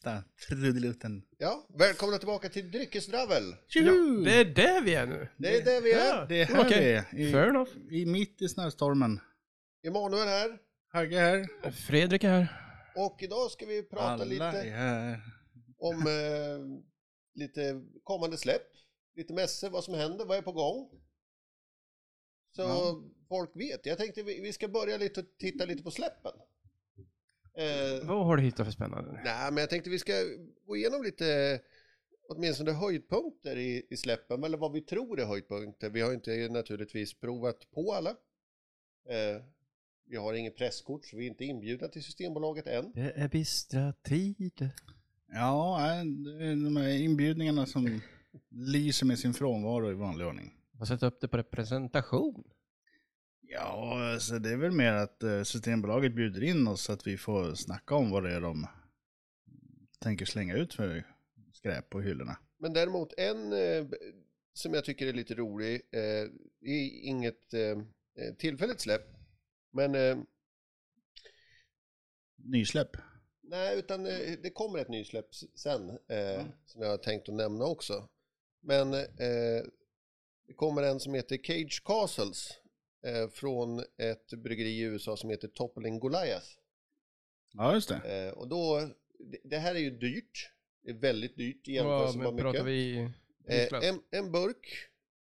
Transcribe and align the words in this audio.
sista 0.00 0.22
trudelutten. 0.48 1.22
Ja, 1.38 1.66
välkomna 1.78 2.18
tillbaka 2.18 2.48
till 2.48 2.70
Dryckesdravel. 2.70 3.42
Tjoho! 3.68 4.24
Det 4.24 4.34
är 4.40 4.44
det 4.44 4.80
vi 4.84 4.94
är 4.94 5.06
nu. 5.06 5.28
Det 5.38 5.56
är 5.56 5.64
det 5.64 5.80
vi 5.80 5.92
är. 5.92 6.06
Ja. 6.06 6.26
Det 6.28 6.40
är 6.42 6.46
här 6.46 6.66
Okej, 6.66 7.04
vi 7.12 7.22
är. 7.24 7.28
I, 7.28 7.32
Fair 7.32 7.48
enough. 7.48 7.70
i, 7.90 8.06
mitt 8.06 8.42
i 8.42 8.48
snöstormen. 8.48 9.20
Emanuel 9.86 10.28
här. 10.28 10.58
Hagge 10.92 11.18
här. 11.18 11.70
Fredrik 11.72 12.24
är 12.24 12.28
här. 12.28 12.66
Och 12.96 13.22
idag 13.22 13.50
ska 13.50 13.66
vi 13.66 13.82
prata 13.82 14.04
Alla 14.04 14.24
lite 14.24 14.44
är 14.44 14.70
här. 14.70 15.20
om 15.78 15.96
eh, 16.06 16.82
lite 17.34 17.82
kommande 18.02 18.36
släpp. 18.36 18.66
Lite 19.16 19.32
mässor, 19.34 19.70
vad 19.70 19.84
som 19.84 19.94
händer, 19.94 20.24
vad 20.24 20.38
är 20.38 20.42
på 20.42 20.52
gång. 20.52 20.90
Så 22.56 22.62
Ja. 22.62 23.02
folk 23.28 23.50
vet. 23.54 23.86
Jag 23.86 23.98
tänkte 23.98 24.22
vi, 24.22 24.40
vi 24.40 24.52
ska 24.52 24.68
börja 24.68 24.96
lite 24.96 25.20
och 25.20 25.26
titta 25.38 25.64
lite 25.64 25.82
på 25.82 25.90
släppen. 25.90 26.32
Eh, 27.54 28.06
Vad 28.08 28.26
har 28.26 28.36
du 28.36 28.42
hittat 28.42 28.66
för 28.66 28.72
spännande? 28.72 29.20
nej, 29.24 29.52
men 29.52 29.56
jag 29.60 29.70
tänkte 29.70 29.90
vi 29.90 29.98
ska 29.98 30.12
gå 30.66 30.76
igenom 30.76 31.02
lite 31.02 31.60
åtminstone 32.28 32.72
höjdpunkter 32.72 33.56
i, 33.56 33.86
i 33.90 33.96
släppen, 33.96 34.44
eller 34.44 34.58
vad 34.58 34.72
vi 34.72 34.80
tror 34.80 35.20
är 35.20 35.24
höjdpunkter. 35.26 35.90
Vi 35.90 36.00
har 36.00 36.12
inte 36.12 36.48
naturligtvis 36.50 37.14
provat 37.20 37.70
på 37.74 37.92
alla. 37.92 38.10
Eh, 39.08 39.42
vi 40.06 40.16
har 40.16 40.34
inget 40.34 40.56
presskort, 40.56 41.04
så 41.06 41.16
vi 41.16 41.24
är 41.24 41.28
inte 41.30 41.44
inbjudna 41.44 41.88
till 41.88 42.02
Systembolaget 42.04 42.66
än. 42.66 42.92
Det 42.94 43.12
är 43.16 43.28
bistra 43.28 43.92
tider. 43.92 44.70
Ja, 45.32 45.78
de 46.64 46.76
här 46.76 46.88
inbjudningarna 46.88 47.66
som 47.66 48.00
lyser 48.48 49.06
med 49.06 49.18
sin 49.18 49.34
frånvaro 49.34 49.90
i 49.90 49.94
vanlig 49.94 50.26
ordning. 50.26 50.54
Får 50.78 50.84
sätta 50.84 51.06
upp 51.06 51.20
det 51.20 51.28
på 51.28 51.36
representation. 51.36 52.44
Ja, 53.52 54.12
alltså 54.12 54.38
det 54.38 54.50
är 54.50 54.56
väl 54.56 54.72
mer 54.72 54.92
att 54.92 55.22
eh, 55.22 55.42
Systembolaget 55.42 56.14
bjuder 56.14 56.42
in 56.42 56.68
oss 56.68 56.82
så 56.82 56.92
att 56.92 57.06
vi 57.06 57.16
får 57.16 57.54
snacka 57.54 57.94
om 57.94 58.10
vad 58.10 58.22
det 58.22 58.32
är 58.32 58.40
de 58.40 58.66
tänker 59.98 60.24
slänga 60.26 60.54
ut 60.54 60.74
för 60.74 61.04
skräp 61.52 61.90
på 61.90 62.00
hyllorna. 62.00 62.38
Men 62.58 62.72
däremot 62.72 63.12
en 63.16 63.52
eh, 63.52 63.86
som 64.52 64.74
jag 64.74 64.84
tycker 64.84 65.06
är 65.06 65.12
lite 65.12 65.34
rolig, 65.34 65.82
eh, 65.90 66.00
är 66.60 67.02
inget 67.02 67.54
eh, 67.54 67.78
tillfälligt 68.38 68.80
släpp, 68.80 69.06
men 69.70 69.94
eh, 69.94 70.18
Nysläpp. 72.36 72.96
nej, 73.42 73.78
utan 73.78 74.04
det 74.04 74.54
kommer 74.54 74.78
ett 74.78 74.88
nysläpp 74.88 75.34
sen 75.54 75.90
eh, 75.90 76.44
som 76.66 76.82
jag 76.82 76.88
har 76.88 76.98
tänkt 76.98 77.28
att 77.28 77.34
nämna 77.34 77.64
också. 77.64 78.08
Men 78.62 78.90
det 78.90 80.54
kommer 80.56 80.82
en 80.82 81.00
som 81.00 81.14
heter 81.14 81.38
Cage 81.42 81.82
Castles 81.84 82.59
från 83.32 83.78
ett 83.98 84.32
bryggeri 84.32 84.70
i 84.70 84.80
USA 84.80 85.16
som 85.16 85.30
heter 85.30 85.48
Toppling 85.48 85.98
Goliath. 85.98 86.46
Ja, 87.52 87.74
just 87.74 87.88
det. 87.88 88.26
Eh, 88.26 88.32
och 88.32 88.48
då, 88.48 88.90
det, 89.18 89.38
det 89.44 89.58
här 89.58 89.74
är 89.74 89.78
ju 89.78 89.90
dyrt, 89.90 90.50
det 90.82 90.90
är 90.90 90.94
väldigt 90.94 91.36
dyrt 91.36 91.68
i 91.68 91.72
jämförelse 91.72 92.18
med 92.18 92.26
men 92.26 92.36
pratar 92.36 92.64
mycket. 92.64 92.66
vi 92.66 93.10
Eh, 93.50 93.88
en, 93.88 94.02
en 94.10 94.32
burk 94.32 94.66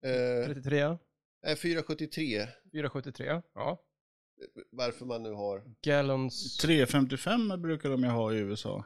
eh, 0.04 0.46
33? 0.46 0.98
är 1.42 1.56
473. 1.56 2.48
473? 2.72 3.42
Ja. 3.54 3.86
Varför 4.72 5.06
man 5.06 5.24
nu 5.24 5.32
har... 5.32 5.64
Gallons... 5.82 6.64
3,55 6.64 7.58
brukar 7.58 7.90
de 7.90 8.04
ju 8.04 8.10
ha 8.10 8.34
i 8.34 8.38
USA. 8.38 8.86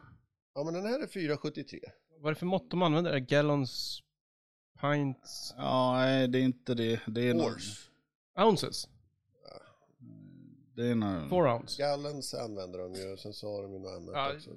Ja 0.55 0.63
men 0.63 0.73
den 0.73 0.85
här 0.85 0.99
är 1.03 1.07
473. 1.07 1.79
Vad 2.19 2.29
är 2.29 2.33
det 2.33 2.39
för 2.39 2.45
mått 2.45 2.71
de 2.71 2.81
använder? 2.81 3.17
Gallons... 3.19 3.99
Pints... 4.81 5.53
Ja, 5.57 5.95
nej, 5.95 6.27
det 6.27 6.39
är 6.39 6.43
inte 6.43 6.73
det. 6.73 7.01
Det 7.07 7.21
är 7.21 7.33
nog... 7.33 7.51
Ounces? 8.35 8.87
Det 10.75 10.87
är 10.87 10.95
nog... 10.95 11.29
Four 11.29 11.47
ounce? 11.47 11.81
Gallons 11.81 12.33
använder 12.33 12.79
de 12.79 12.93
ju, 12.93 13.17
sen 13.17 13.33
så 13.33 13.55
har 13.55 13.63
de 13.63 13.73
ju 13.73 13.79
något 13.79 13.91
annat 13.91 14.13
Ja, 14.13 14.33
också. 14.35 14.49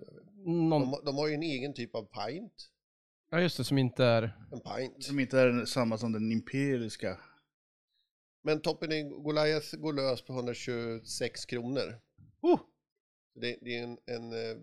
Någon... 0.44 0.90
De, 0.90 1.04
de 1.04 1.16
har 1.16 1.28
ju 1.28 1.34
en 1.34 1.42
egen 1.42 1.74
typ 1.74 1.94
av 1.94 2.02
pint. 2.02 2.70
Ja 3.30 3.40
just 3.40 3.56
det, 3.56 3.64
som 3.64 3.78
inte 3.78 4.04
är... 4.04 4.22
En 4.52 4.60
pint. 4.60 5.04
Som 5.04 5.20
inte 5.20 5.40
är 5.40 5.64
samma 5.64 5.98
som 5.98 6.12
den 6.12 6.32
imperiska. 6.32 7.20
Men 8.42 8.60
toppen 8.60 8.92
i 8.92 9.02
Goliath 9.02 9.76
går 9.76 9.92
lös 9.92 10.22
på 10.22 10.32
126 10.32 11.46
kronor. 11.46 12.00
Oh! 12.40 12.60
Det, 13.34 13.58
det 13.60 13.76
är 13.76 13.82
en, 13.82 13.98
en 14.06 14.32
eh, 14.32 14.56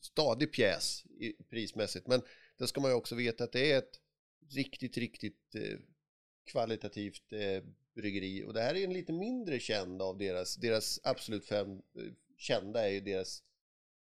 stadig 0.00 0.52
pjäs 0.52 1.04
prismässigt. 1.50 2.06
Men 2.06 2.22
det 2.58 2.66
ska 2.66 2.80
man 2.80 2.90
ju 2.90 2.96
också 2.96 3.14
veta 3.14 3.44
att 3.44 3.52
det 3.52 3.72
är 3.72 3.78
ett 3.78 4.00
riktigt, 4.50 4.96
riktigt 4.96 5.54
eh, 5.54 5.78
kvalitativt 6.46 7.32
eh, 7.32 7.62
bryggeri. 7.94 8.44
Och 8.44 8.52
det 8.52 8.60
här 8.60 8.74
är 8.74 8.84
en 8.84 8.92
lite 8.92 9.12
mindre 9.12 9.60
känd 9.60 10.02
av 10.02 10.18
deras, 10.18 10.56
deras 10.56 11.00
absolut 11.02 11.46
fem 11.46 11.70
eh, 11.70 12.12
kända 12.36 12.88
är 12.88 12.92
ju 12.92 13.00
deras 13.00 13.42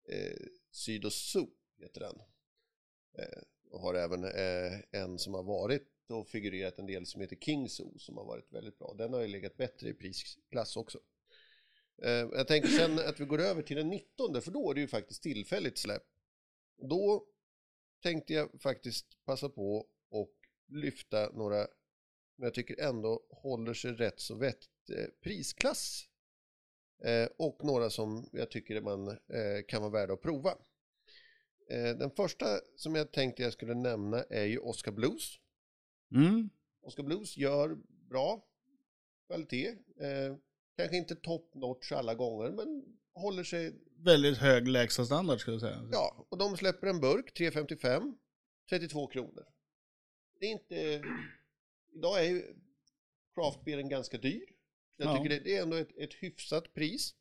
eh, 0.09 0.47
Syd 0.71 1.05
och 1.05 1.13
Soup 1.13 1.55
heter 1.81 2.01
den. 2.01 2.19
Eh, 3.19 3.43
och 3.71 3.81
har 3.81 3.95
även 3.95 4.25
eh, 4.25 5.03
en 5.03 5.19
som 5.19 5.35
har 5.35 5.43
varit 5.43 5.93
och 6.09 6.29
figurerat 6.29 6.79
en 6.79 6.87
del 6.87 7.07
som 7.07 7.21
heter 7.21 7.37
King 7.37 7.69
Zoo 7.69 7.99
som 7.99 8.17
har 8.17 8.25
varit 8.25 8.53
väldigt 8.53 8.79
bra. 8.79 8.95
Den 8.99 9.13
har 9.13 9.21
ju 9.21 9.29
legat 9.29 9.57
bättre 9.57 9.89
i 9.89 9.95
prisklass 9.95 10.77
också. 10.77 10.99
Eh, 12.03 12.11
jag 12.11 12.49
tänker 12.49 12.69
sen 12.69 12.99
att 12.99 13.21
vi 13.21 13.25
går 13.25 13.41
över 13.41 13.63
till 13.63 13.77
den 13.77 13.89
19 13.89 14.43
för 14.43 14.51
då 14.51 14.71
är 14.71 14.75
det 14.75 14.81
ju 14.81 14.89
faktiskt 14.89 15.23
tillfälligt 15.23 15.79
släpp. 15.79 16.07
Då 16.77 17.27
tänkte 18.03 18.33
jag 18.35 18.61
faktiskt 18.61 19.25
passa 19.25 19.49
på 19.49 19.87
och 20.09 20.35
lyfta 20.69 21.31
några, 21.33 21.67
men 22.37 22.47
jag 22.47 22.55
tycker 22.55 22.81
ändå 22.81 23.23
håller 23.31 23.75
sig 23.75 23.93
rätt 23.93 24.21
så 24.21 24.35
vett 24.35 24.69
eh, 24.91 25.07
prisklass. 25.23 26.05
Eh, 27.05 27.29
och 27.39 27.65
några 27.65 27.91
som 27.91 28.29
jag 28.33 28.51
tycker 28.51 28.81
man 28.81 29.09
eh, 29.09 29.65
kan 29.69 29.83
vara 29.83 29.93
värda 29.93 30.13
att 30.15 30.23
prova. 30.23 30.59
Den 31.99 32.11
första 32.11 32.47
som 32.77 32.95
jag 32.95 33.13
tänkte 33.13 33.43
jag 33.43 33.53
skulle 33.53 33.75
nämna 33.75 34.23
är 34.23 34.45
ju 34.45 34.59
Oscar 34.59 34.93
Blues. 34.93 35.39
Mm. 36.15 36.51
Oscar 36.83 37.03
Blues 37.03 37.37
gör 37.37 37.77
bra 38.09 38.45
kvalitet. 39.27 39.75
Kanske 40.77 40.97
inte 40.97 41.17
top 41.17 41.55
notch 41.55 41.93
alla 41.93 42.15
gånger, 42.15 42.51
men 42.51 42.85
håller 43.15 43.45
sig... 43.45 43.75
Väldigt 43.99 44.39
hög 44.39 44.69
lägsta 44.69 45.05
standard 45.05 45.41
skulle 45.41 45.55
jag 45.55 45.61
säga. 45.61 45.89
Ja, 45.93 46.27
och 46.29 46.39
de 46.39 46.57
släpper 46.57 46.87
en 46.87 47.01
burk, 47.01 47.39
3,55, 47.39 48.15
32 48.69 49.07
kronor. 49.07 49.45
Det 50.41 50.47
är 50.47 50.51
inte... 50.51 51.03
Idag 51.97 52.21
är 52.25 52.29
ju 52.31 52.55
craftbeeren 53.35 53.89
ganska 53.89 54.19
dyr. 54.19 54.45
Jag 54.97 55.09
Ja. 55.09 55.17
tycker 55.17 55.29
det, 55.29 55.45
det 55.45 55.57
är 55.57 55.63
ändå 55.63 55.77
ett, 55.77 55.97
ett 55.99 56.15
hyfsat 56.15 56.75
pris. 56.75 57.15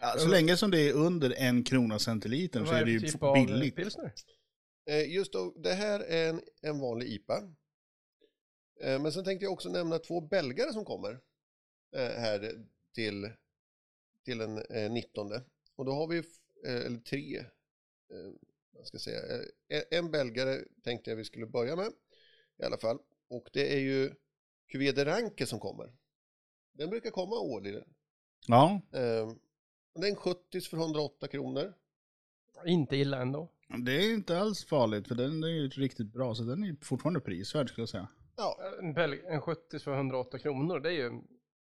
Ja, 0.00 0.14
så 0.18 0.28
länge 0.28 0.56
som 0.56 0.70
det 0.70 0.80
är 0.88 0.92
under 0.92 1.30
en 1.38 1.64
krona 1.64 1.98
centilitern 1.98 2.66
så 2.66 2.72
är 2.72 2.84
det 2.84 2.90
ju 2.90 3.00
typ 3.00 3.22
av 3.22 3.34
billigt. 3.34 3.76
pilsner? 3.76 4.12
Eh, 4.86 5.12
just 5.14 5.32
då, 5.32 5.50
det 5.56 5.72
här 5.74 6.00
är 6.00 6.28
en, 6.30 6.42
en 6.62 6.78
vanlig 6.78 7.06
IPA. 7.08 7.36
Eh, 8.82 9.02
men 9.02 9.12
sen 9.12 9.24
tänkte 9.24 9.44
jag 9.44 9.52
också 9.52 9.68
nämna 9.68 9.98
två 9.98 10.20
belgare 10.20 10.72
som 10.72 10.84
kommer 10.84 11.10
eh, 11.96 12.00
här 12.20 12.66
till, 12.94 13.30
till 14.24 14.38
den 14.38 14.58
eh, 14.58 14.90
19. 14.92 15.32
Och 15.76 15.84
då 15.84 15.92
har 15.92 16.06
vi, 16.08 16.22
eller 16.64 16.98
tre, 17.00 17.44
vad 18.72 18.86
ska 18.86 18.94
jag 18.94 19.02
säga, 19.02 19.20
en- 19.68 19.84
en 19.90 20.10
belgare 20.10 20.58
tänkte 20.84 21.10
jag 21.10 21.16
vi 21.16 21.24
skulle 21.24 21.46
börja 21.46 21.76
med 21.76 21.92
i 22.58 22.64
alla 22.64 22.78
fall. 22.78 22.98
Och 23.32 23.48
det 23.52 23.74
är 23.74 23.80
ju 23.80 24.14
Cuvée 24.72 24.92
de 24.92 25.04
Ranke 25.04 25.46
som 25.46 25.60
kommer. 25.60 25.92
Den 26.72 26.90
brukar 26.90 27.10
komma 27.10 27.38
årligen. 27.38 27.84
Ja, 28.46 28.80
Eh, 28.92 29.32
det 29.94 30.06
är 30.06 30.10
en 30.10 30.16
70 30.16 30.60
för 30.60 30.76
108 30.76 31.28
kronor. 31.28 31.74
Inte 32.66 32.96
illa 32.96 33.22
ändå. 33.22 33.48
det 33.84 33.92
är 33.92 34.14
inte 34.14 34.38
alls 34.38 34.64
farligt 34.64 35.08
för 35.08 35.14
den 35.14 35.44
är 35.44 35.48
ju 35.48 35.68
riktigt 35.68 36.12
bra 36.12 36.34
så 36.34 36.42
den 36.42 36.64
är 36.64 36.76
fortfarande 36.84 37.20
prisvärd 37.20 37.68
skulle 37.68 37.82
jag 37.82 37.88
säga. 37.88 38.08
Ja, 38.36 38.58
En, 38.80 38.94
Bel- 38.94 39.24
en 39.26 39.40
70 39.40 39.78
för 39.78 39.92
108 39.94 40.38
kronor, 40.38 40.80
det 40.80 40.88
är 40.88 40.92
ju 40.92 41.22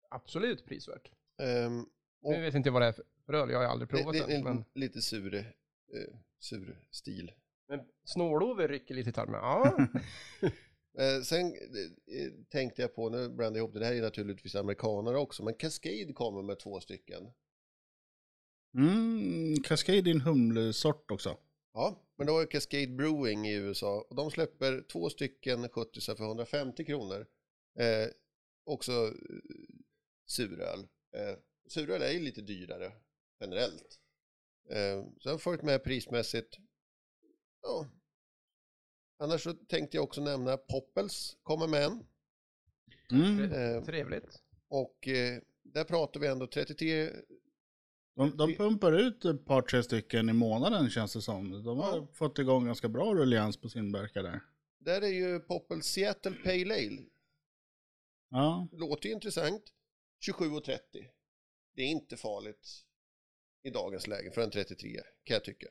absolut 0.10 0.66
prisvärt. 0.66 1.12
ehm, 1.42 1.82
och- 2.22 2.32
Nu 2.32 2.42
vet 2.42 2.56
inte 2.56 2.70
vad 2.72 2.82
det 2.82 2.86
är 2.88 2.96
för 3.26 3.34
öl, 3.34 3.50
jag 3.50 3.58
har 3.60 3.66
aldrig 3.66 3.90
provat 3.90 4.14
det, 4.14 4.20
det 4.28 4.34
den. 4.34 4.44
Men, 4.44 4.66
lite 4.74 5.02
sur, 5.02 5.36
eh, 5.36 5.44
sur 6.40 6.80
stil. 6.92 7.32
men 7.68 7.80
Snålove 8.04 8.68
rycker 8.68 8.96
lite 8.96 9.10
i 9.10 9.14
tarmen. 9.14 9.40
Ja, 9.44 9.78
Eh, 10.98 11.22
sen 11.22 11.46
eh, 11.46 12.32
tänkte 12.50 12.82
jag 12.82 12.96
på, 12.96 13.10
nu 13.10 13.30
blandar 13.30 13.60
jag 13.60 13.64
ihop 13.64 13.74
det, 13.74 13.80
det 13.80 13.86
här 13.86 13.94
är 13.94 14.02
naturligtvis 14.02 14.56
amerikanare 14.56 15.18
också, 15.18 15.44
men 15.44 15.54
Cascade 15.54 16.14
kommer 16.14 16.42
med 16.42 16.60
två 16.60 16.80
stycken. 16.80 17.32
Mm, 18.78 19.64
Cascade 19.64 19.98
är 19.98 20.08
en 20.08 20.22
humlesort 20.22 21.12
också. 21.12 21.38
Ja, 21.74 22.08
men 22.18 22.28
då 22.28 22.40
är 22.40 22.46
Cascade 22.46 22.88
Brewing 22.88 23.48
i 23.48 23.54
USA 23.54 24.06
och 24.10 24.16
de 24.16 24.32
släpper 24.32 24.82
två 24.82 25.10
stycken 25.10 25.70
70 25.70 26.02
för 26.02 26.24
150 26.24 26.86
kronor. 26.86 27.28
Eh, 27.80 28.08
också 28.64 28.92
eh, 28.92 29.12
suröl. 30.26 30.80
Eh, 31.16 31.38
suröl 31.68 32.02
är 32.02 32.12
ju 32.12 32.20
lite 32.20 32.42
dyrare 32.42 32.92
generellt. 33.40 34.00
Eh, 34.70 35.04
så 35.20 35.30
jag 35.30 35.32
har 35.32 35.38
följt 35.38 35.64
med 35.64 35.84
prismässigt. 35.84 36.58
Ja. 37.62 37.88
Annars 39.22 39.44
så 39.44 39.54
tänkte 39.54 39.98
jag 39.98 40.04
också 40.04 40.22
nämna 40.22 40.58
Poppels 40.58 41.38
kommer 41.44 41.68
med 41.68 41.84
en. 41.84 42.06
Mm. 43.12 43.52
Eh, 43.52 43.84
trevligt. 43.84 44.42
och 44.68 45.08
eh, 45.08 45.42
där 45.64 45.84
pratar 45.84 46.20
vi 46.20 46.28
ändå 46.28 46.48
33, 46.48 47.10
De, 48.16 48.38
de 48.38 48.56
pumpar 48.56 48.92
ut 48.92 49.26
ett 49.26 49.46
par, 49.46 49.62
tre 49.62 49.84
stycken 49.84 50.30
i 50.30 50.34
månaden 50.34 50.90
känns 50.90 51.14
det 51.14 51.22
som. 51.22 51.64
De 51.64 51.78
har 51.80 51.98
Ja. 51.98 52.08
fått 52.14 52.40
igång 52.40 52.66
ganska 52.66 52.90
bra 52.90 53.14
ruljans 53.16 53.58
på 53.58 53.70
sin 53.70 53.92
burkar 53.92 54.24
där. 54.24 54.40
Där 54.80 55.02
är 55.02 55.08
ju 55.08 55.40
Poppel 55.40 55.82
Seattle 55.82 56.32
Pale 56.44 56.74
Ale. 56.76 57.02
Ja, 58.30 58.68
Låter 58.72 59.08
ju 59.10 59.14
intressant. 59.16 59.64
27,30. 60.28 60.80
Det 61.76 61.82
är 61.82 61.88
inte 61.88 62.18
farligt 62.18 62.70
i 63.64 63.70
dagens 63.70 64.08
läge 64.08 64.32
för 64.32 64.42
en 64.42 64.52
33 64.52 65.00
kan 65.24 65.34
jag 65.34 65.44
tycka. 65.44 65.68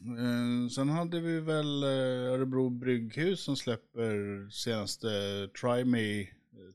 Eh, 0.00 0.68
sen 0.68 0.88
hade 0.88 1.20
vi 1.20 1.40
väl 1.40 1.82
eh, 1.82 1.88
Örebro 2.32 2.70
Brygghus 2.70 3.40
som 3.40 3.56
släpper 3.56 4.48
senaste 4.50 5.08
Try 5.60 5.84
Me. 5.84 6.26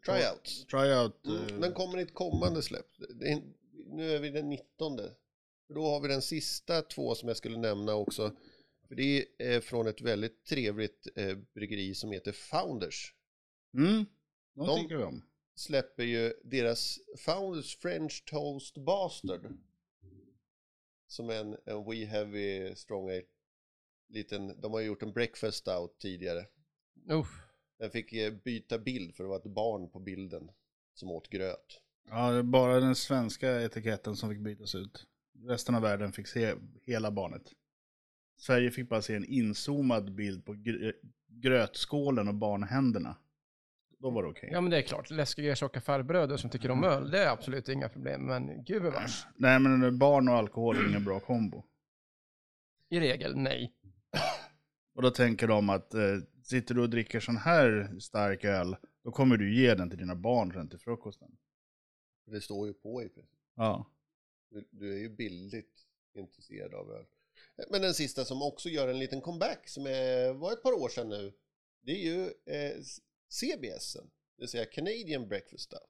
Tryouts. 0.05 0.65
Tryout. 0.65 1.25
eh, 1.27 1.33
Mm, 1.49 1.61
den 1.61 1.73
kommer 1.73 1.97
i 1.97 2.01
ett 2.01 2.13
kommande 2.13 2.61
släpp. 2.61 2.85
Är, 3.21 3.41
nu 3.95 4.11
är 4.11 4.19
vi 4.19 4.29
den 4.29 4.49
19. 4.49 4.97
För 5.67 5.73
Då 5.73 5.85
har 5.85 6.01
vi 6.01 6.07
den 6.07 6.21
sista 6.21 6.81
två 6.81 7.15
som 7.15 7.27
jag 7.27 7.37
skulle 7.37 7.57
nämna 7.57 7.93
också. 7.95 8.31
För 8.87 8.95
det 8.95 9.25
är 9.37 9.59
från 9.61 9.87
ett 9.87 10.01
väldigt 10.01 10.45
trevligt 10.45 11.07
eh, 11.15 11.37
bryggeri 11.53 11.95
som 11.95 12.11
heter 12.11 12.31
Founders. 12.31 13.13
Mm, 13.73 14.05
de, 14.55 14.67
de- 14.67 14.81
tycker 14.81 14.97
vi 14.97 15.03
om. 15.03 15.23
Släpper 15.55 16.03
ju 16.03 16.33
deras 16.43 16.99
Founders 17.17 17.77
French 17.77 18.23
Toast 18.25 18.77
Bastard. 18.77 19.45
Som 21.07 21.29
en, 21.29 21.57
en 21.65 21.85
We 21.85 22.05
Heavy 22.05 22.75
Strong 22.75 23.09
Ale. 23.09 23.23
Liten, 24.09 24.61
de 24.61 24.73
har 24.73 24.81
gjort 24.81 25.03
en 25.03 25.13
breakfast 25.13 25.57
stout 25.57 25.99
tidigare. 25.99 26.45
Uff. 27.09 27.27
Den 27.79 27.91
fick 27.91 28.13
eh, 28.13 28.33
byta 28.33 28.79
bild 28.79 29.15
för 29.15 29.23
det 29.23 29.29
var 29.29 29.37
ett 29.37 29.43
barn 29.43 29.89
på 29.89 29.99
bilden 29.99 30.51
som 30.93 31.11
åt 31.11 31.29
gröt. 31.29 31.81
Ja, 32.09 32.31
det 32.31 32.37
är 32.37 32.43
bara 32.43 32.79
den 32.79 32.95
svenska 32.95 33.61
etiketten 33.61 34.15
som 34.15 34.29
fick 34.29 34.39
bytas 34.39 34.75
ut. 34.75 35.05
Resten 35.45 35.75
av 35.75 35.81
världen 35.81 36.11
fick 36.11 36.27
se 36.27 36.55
hela 36.83 37.11
barnet. 37.11 37.51
Sverige 38.37 38.71
fick 38.71 38.89
bara 38.89 39.01
se 39.01 39.15
en 39.15 39.25
inzoomad 39.25 40.15
bild 40.15 40.45
på 40.45 40.53
gr- 40.53 40.93
grötskålen 41.27 42.27
och 42.27 42.35
barnhänderna. 42.35 43.15
Då 43.99 44.09
var 44.09 44.23
det 44.23 44.29
okej. 44.29 44.49
Ja 44.51 44.61
men 44.61 44.71
det 44.71 44.77
är 44.77 44.81
klart, 44.81 45.09
läskiga 45.09 45.55
tjocka 45.55 45.81
farbröder 45.81 46.37
som 46.37 46.49
tycker 46.49 46.71
om 46.71 46.83
öl, 46.83 47.11
det 47.11 47.23
är 47.23 47.29
absolut 47.29 47.69
inga 47.69 47.89
problem. 47.89 48.25
Men 48.25 48.63
gubevars, 48.63 49.25
Nej 49.35 49.59
men 49.59 49.97
barn 49.99 50.29
och 50.29 50.35
alkohol 50.35 50.77
är 50.77 50.89
ingen 50.89 51.03
bra 51.03 51.19
kombo. 51.19 51.63
i 52.89 52.99
regel 52.99 53.35
nej. 53.37 53.73
Och 54.95 55.01
då 55.01 55.09
tänker 55.11 55.47
de 55.47 55.69
att 55.69 55.93
eh, 55.93 56.01
sitter 56.43 56.75
du 56.75 56.81
och 56.81 56.89
dricker 56.89 57.19
sån 57.19 57.37
här 57.37 57.99
stark 57.99 58.43
öl, 58.45 58.75
då 59.03 59.11
kommer 59.11 59.37
du 59.37 59.55
ge 59.61 59.75
den 59.75 59.89
till 59.89 59.99
dina 59.99 60.15
barn 60.15 60.51
sen 60.53 60.69
till 60.69 60.79
frukosten. 60.79 61.37
Det 62.25 62.41
står 62.41 62.67
ju 62.67 62.73
på 62.73 63.03
i 63.03 63.09
princip. 63.09 63.39
Ja. 63.55 63.91
Du, 64.49 64.67
du 64.71 64.93
är 64.93 64.97
ju 64.97 65.09
bildligt 65.09 65.79
intresserad 66.13 66.73
av 66.73 66.91
öl. 66.91 67.05
Men 67.71 67.81
den 67.81 67.93
sista 67.93 68.25
som 68.25 68.41
också 68.41 68.69
gör 68.69 68.87
en 68.87 68.99
liten 68.99 69.21
comeback 69.21 69.67
som 69.69 69.85
är, 69.85 70.33
var 70.33 70.51
ett 70.51 70.63
par 70.63 70.73
år 70.73 70.89
sedan 70.89 71.09
nu. 71.09 71.33
Det 71.81 71.91
är 71.91 72.05
ju 72.05 72.21
eh, 72.25 72.75
CBSen. 73.29 74.05
Det 74.35 74.41
vill 74.41 74.49
säga 74.49 74.65
Canadian 74.65 75.27
Breakfast 75.27 75.63
Stout. 75.63 75.89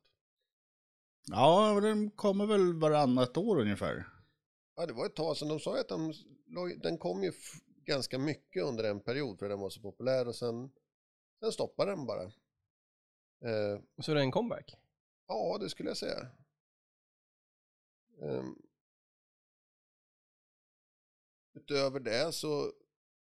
Ja, 1.30 1.72
och 1.72 1.81
den 1.81 2.12
kommer 2.12 2.45
väl 2.45 2.74
varannat 2.74 3.38
år 3.38 3.60
ungefär. 3.60 4.07
Ja, 4.75 4.86
det 4.86 4.94
var 4.94 5.06
ett 5.06 5.16
tag 5.16 5.38
sedan. 5.38 5.48
De 5.48 5.60
sa 5.60 5.80
att 5.80 5.88
de, 5.89 6.13
den 6.84 6.98
kom 6.98 7.24
ju 7.24 7.31
ganska 7.86 8.19
mycket 8.19 8.63
under 8.63 8.84
en 8.84 9.00
period 9.00 9.39
för 9.39 9.50
den 9.50 9.60
var 9.60 9.69
så 9.69 9.81
populär 9.81 10.28
och 10.28 10.36
sen, 10.36 10.72
sen 11.39 11.51
stoppade 11.51 11.92
den 11.92 12.06
bara. 12.06 12.24
Eh, 13.42 13.81
Så 14.01 14.13
det 14.13 14.19
är 14.19 14.24
en 14.24 14.31
comeback. 14.31 14.75
Ja, 15.28 15.57
det 15.62 15.69
skulle 15.69 15.89
jag 15.89 15.98
säga. 15.98 16.28
Ehm, 18.22 18.56
utöver 21.54 22.00
det 22.00 22.31
så 22.31 22.74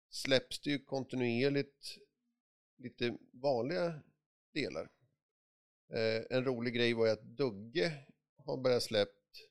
släpps 0.09 0.59
det 0.59 0.69
ju 0.69 0.79
kontinuerligt 0.79 1.97
lite 2.81 3.17
vanliga 3.31 4.01
delar. 4.53 4.89
Eh, 5.93 6.37
en 6.37 6.45
rolig 6.45 6.73
grej 6.73 6.93
var 6.93 7.05
ju 7.05 7.11
att 7.11 7.23
Dugge 7.23 8.05
har 8.37 8.57
börjat 8.57 8.83
släppt. 8.83 9.49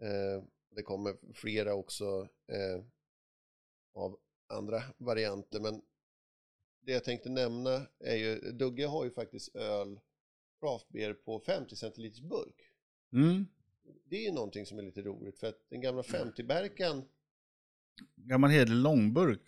Eh, 0.00 0.44
det 0.70 0.82
kommer 0.82 1.16
flera 1.34 1.74
också 1.74 2.28
eh, 2.46 2.84
av 3.94 4.18
andra 4.46 4.82
varianter, 4.96 5.60
men 5.60 5.82
det 6.80 6.92
jag 6.92 7.04
tänkte 7.04 7.30
nämna 7.30 7.86
är 7.98 8.16
ju, 8.16 8.52
Dugge 8.52 8.86
har 8.86 9.04
ju 9.04 9.10
faktiskt 9.10 9.56
öl 9.56 10.00
craft 10.60 10.88
beer 10.88 11.14
på 11.14 11.40
50 11.40 11.76
centiliters 11.76 12.20
burk. 12.20 12.70
Mm. 13.12 13.46
Det 14.04 14.16
är 14.16 14.22
ju 14.22 14.32
någonting 14.32 14.66
som 14.66 14.78
är 14.78 14.82
lite 14.82 15.02
roligt 15.02 15.38
för 15.38 15.46
att 15.46 15.60
den 15.68 15.80
gamla 15.80 16.02
50-bärkan, 16.02 17.04
Gammal 18.16 18.50
hederlig 18.50 18.82
långburk. 18.82 19.40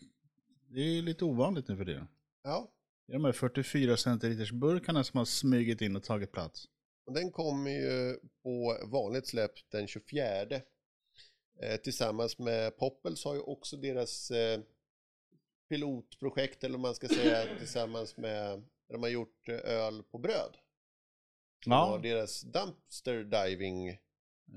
Det 0.69 0.81
är 0.81 1.03
lite 1.03 1.25
ovanligt 1.25 1.69
nu 1.69 1.77
för 1.77 1.85
det. 1.85 2.07
ja, 2.43 2.73
Det 3.07 3.13
är 3.13 3.15
de 3.15 3.25
här 3.25 3.33
44 3.33 3.97
centiliters 3.97 4.53
burkarna 4.53 5.05
som 5.05 5.19
har 5.19 5.25
smugit 5.25 5.81
in 5.81 5.97
och 5.97 6.03
tagit 6.03 6.33
plats. 6.33 6.65
och 7.07 7.13
den 7.15 7.31
kommer 7.31 7.71
ju 7.71 8.19
på 8.43 8.79
vanligt 8.85 9.27
släpp 9.27 9.53
den 9.71 9.87
24. 9.87 10.23
Eh, 11.63 11.77
tillsammans 11.85 12.39
med 12.39 12.77
Poppels 12.77 13.25
har 13.25 13.35
ju 13.35 13.41
också 13.41 13.77
deras 13.77 14.31
eh, 14.31 14.61
pilotprojekt 15.69 16.65
eller 16.65 16.75
om 16.75 16.81
man 16.83 16.95
ska 16.95 17.09
säga 17.09 17.47
tillsammans 17.59 18.17
med, 18.17 18.63
de 18.89 19.03
har 19.03 19.11
gjort 19.11 19.49
eh, 19.49 19.55
öl 19.55 20.03
på 20.03 20.19
bröd. 20.19 20.57
De 21.65 21.71
Ja. 21.71 21.77
har 21.87 21.99
deras 21.99 22.41
dumpster 22.43 23.25
diving 23.25 23.99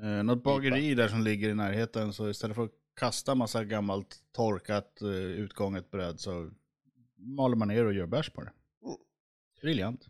Eh, 0.02 0.24
något 0.24 0.44
bageri 0.44 0.96
där 0.96 1.08
som 1.08 1.22
ligger 1.24 1.50
i 1.50 1.54
närheten 1.56 2.14
så 2.14 2.30
istället 2.30 2.56
för 2.56 2.64
att 2.64 2.72
kasta 2.96 3.36
massa 3.36 3.64
gammalt 3.64 4.24
torkat 4.32 5.02
eh, 5.02 5.08
utgånget 5.10 5.92
bröd 5.92 6.20
så 6.20 6.52
maler 7.20 7.56
man 7.56 7.68
ner 7.68 7.86
och 7.86 7.94
gör 7.94 8.06
bärs 8.06 8.30
på 8.30 8.42
det. 8.42 8.54
Mm. 8.84 8.98
Briljant. 9.62 10.10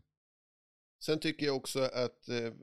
Sen 1.00 1.20
tycker 1.20 1.46
jag 1.46 1.56
också 1.56 1.80
att 1.80 2.30
eh, 2.30 2.54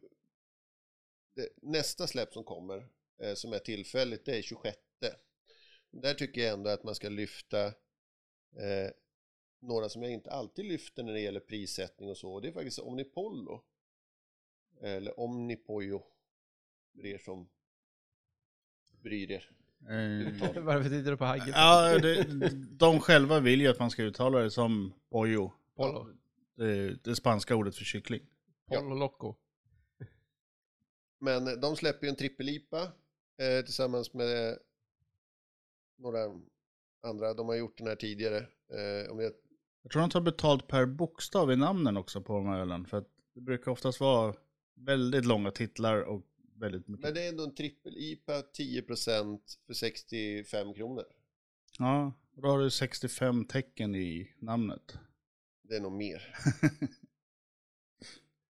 det, 1.34 1.48
nästa 1.62 2.06
släpp 2.06 2.32
som 2.32 2.44
kommer, 2.44 2.88
eh, 3.22 3.34
som 3.34 3.52
är 3.52 3.58
tillfälligt, 3.58 4.24
det 4.24 4.38
är 4.38 4.42
26. 4.42 4.78
Där 5.90 6.14
tycker 6.14 6.40
jag 6.40 6.52
ändå 6.52 6.70
att 6.70 6.84
man 6.84 6.94
ska 6.94 7.08
lyfta 7.08 7.66
eh, 7.66 8.90
några 9.60 9.88
som 9.88 10.02
jag 10.02 10.12
inte 10.12 10.30
alltid 10.30 10.64
lyfter 10.64 11.02
när 11.02 11.12
det 11.12 11.20
gäller 11.20 11.40
prissättning 11.40 12.10
och 12.10 12.18
så. 12.18 12.40
Det 12.40 12.48
är 12.48 12.52
faktiskt 12.52 12.78
Omnipollo. 12.78 13.64
Eller 14.80 15.20
Omnipojo, 15.20 16.06
för 16.92 17.06
er 17.06 17.18
som 17.18 17.48
bryr 19.02 19.30
er. 19.30 19.50
Eh, 19.80 20.62
Varför 20.62 20.88
tittar 20.90 21.10
du 21.10 21.16
på 21.16 21.24
Hagge? 21.24 21.50
ja, 21.54 21.98
det, 21.98 22.24
de 22.78 23.00
själva 23.00 23.40
vill 23.40 23.60
ju 23.60 23.68
att 23.68 23.78
man 23.78 23.90
ska 23.90 24.02
uttala 24.02 24.38
det 24.38 24.50
som 24.50 24.92
pollo. 25.10 25.52
Polo. 25.76 26.06
Det, 26.56 27.04
det 27.04 27.16
spanska 27.16 27.54
ordet 27.56 27.76
för 27.76 27.84
kyckling. 27.84 28.22
Polo 28.68 28.94
Loco. 28.94 29.34
Men 31.20 31.60
de 31.60 31.76
släpper 31.76 32.06
ju 32.06 32.10
en 32.10 32.16
trippelipa 32.16 32.82
eh, 33.42 33.64
tillsammans 33.64 34.14
med 34.14 34.58
några 35.98 36.18
andra. 37.02 37.34
De 37.34 37.48
har 37.48 37.54
gjort 37.54 37.78
den 37.78 37.86
här 37.86 37.96
tidigare. 37.96 38.36
Eh, 38.38 39.10
om 39.10 39.16
det, 39.18 39.32
Jag 39.82 39.92
tror 39.92 40.00
de 40.00 40.10
tar 40.10 40.20
betalt 40.20 40.66
per 40.66 40.86
bokstav 40.86 41.52
i 41.52 41.56
namnen 41.56 41.96
också 41.96 42.20
på 42.22 42.32
de 42.36 42.46
här 42.46 42.60
ölen. 42.60 42.86
För 42.86 42.96
att 42.96 43.08
det 43.34 43.40
brukar 43.40 43.70
oftast 43.72 44.00
vara 44.00 44.34
väldigt 44.74 45.24
långa 45.24 45.50
titlar 45.50 46.00
och 46.02 46.22
väldigt 46.58 46.88
mycket. 46.88 47.04
men 47.04 47.14
det 47.14 47.22
är 47.24 47.28
ändå 47.28 47.44
en 47.44 47.54
trippel-IPA 47.54 48.42
10% 48.58 49.38
för 49.66 49.74
65 49.74 50.74
kronor. 50.74 51.04
Ja, 51.78 52.12
då 52.36 52.48
har 52.48 52.58
du 52.58 52.70
65 52.70 53.44
tecken 53.44 53.94
i 53.94 54.34
namnet. 54.38 54.98
Det 55.62 55.76
är 55.76 55.80
nog 55.80 55.92
mer. 55.92 56.22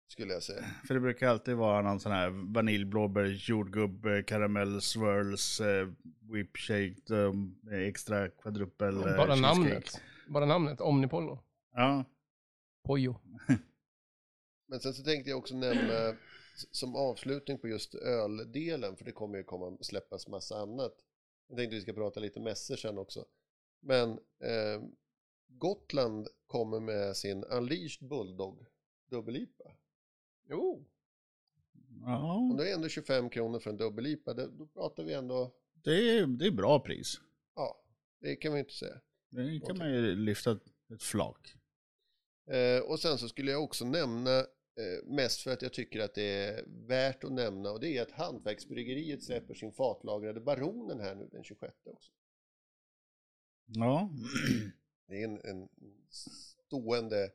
Skulle 0.08 0.34
jag 0.34 0.43
säga. 0.43 0.65
För 0.88 0.93
det 0.93 1.00
brukar 1.00 1.27
alltid 1.27 1.55
vara 1.55 1.81
någon 1.81 2.00
sån 2.00 2.12
här 2.12 2.29
vanilj, 2.53 2.86
blåbär, 2.86 3.25
jordgubb, 3.25 4.08
karamell, 4.27 4.81
swirls, 4.81 5.62
eh, 5.62 5.88
whip 6.31 6.58
shake, 6.58 6.96
eh, 7.72 7.88
extra 7.88 8.29
kvadrupel, 8.29 8.96
eh, 8.98 9.01
Bara 9.03 9.15
cheesecake. 9.15 9.41
namnet. 9.41 10.01
Bara 10.27 10.46
namnet, 10.46 10.81
Omnipollo. 10.81 11.43
Ja, 11.74 12.05
Pojo. 12.84 13.20
Men 14.67 14.79
sen 14.79 14.93
så 14.93 15.03
tänkte 15.03 15.29
jag 15.29 15.39
också 15.39 15.55
nämna 15.55 16.15
som 16.72 16.96
avslutning 16.96 17.58
på 17.60 17.67
just 17.67 17.96
öldelen, 17.96 18.96
för 18.98 19.05
det 19.05 19.12
kommer 19.12 19.38
ju 19.38 19.43
komma 19.43 19.77
släppas 19.81 20.27
massa 20.27 20.58
annat. 20.58 20.93
Jag 21.48 21.58
tänkte 21.58 21.75
vi 21.75 21.81
ska 21.81 21.93
prata 21.93 22.20
lite 22.20 22.39
mässor 22.39 22.75
sen 22.75 22.98
också. 22.98 23.25
Men 23.79 24.10
eh, 24.39 24.81
Gotland 25.48 26.27
kommer 26.48 26.79
med 26.79 27.17
sin 27.17 27.43
Unleashed 27.43 28.10
Bulldog 28.10 28.65
dubbel-IPA. 29.10 29.72
Jo. 30.50 30.86
Och 32.03 32.10
ja 32.10 32.55
det 32.58 32.70
är 32.72 32.75
ändå 32.75 32.89
25 32.89 33.29
kronor 33.29 33.60
för 33.60 33.70
en 33.70 33.77
dubbel-IPA, 33.77 34.34
det- 34.34 34.48
då 34.51 34.67
pratar 34.67 35.03
vi 35.03 35.13
ändå, 35.13 35.51
det, 35.74 35.91
är, 36.17 36.27
det 36.27 36.48
är 36.48 36.51
bra 36.51 36.79
pris. 36.79 37.22
ja, 37.55 37.84
det 38.20 38.36
kan 38.36 38.53
vi 38.53 38.60
inte 38.60 38.74
säga. 38.74 39.01
Det 39.29 39.60
kan 39.67 39.77
man 39.77 39.93
ju 39.93 40.15
lyfta 40.15 40.51
ett, 40.93 41.03
flak. 41.03 41.55
Eh, 42.51 42.79
och 42.84 43.00
sen 43.00 43.17
så 43.17 43.29
skulle 43.29 43.51
jag 43.51 43.63
också 43.63 43.86
nämna 43.86 44.46
mest 45.04 45.42
för 45.42 45.51
att 45.51 45.62
jag 45.62 45.74
tycker 45.74 46.00
att 46.00 46.13
det 46.16 46.24
är 46.46 46.63
värt 46.68 47.24
att 47.24 47.32
nämna 47.32 47.72
och 47.72 47.80
det 47.80 47.98
är 47.98 48.01
att 48.01 48.12
Hantverksbryggeriet 48.12 49.24
släpper 49.24 49.54
sin 49.54 49.72
fatlagrade 49.72 50.40
Baronen 50.42 51.00
här 51.00 51.16
nu 51.16 51.30
den 51.32 51.44
26 51.44 51.74
också. 51.86 52.12
Ja, 53.66 54.10
Det 55.08 55.22
är 55.22 55.25
en, 55.25 55.42
en 55.44 55.68
stående 56.10 57.30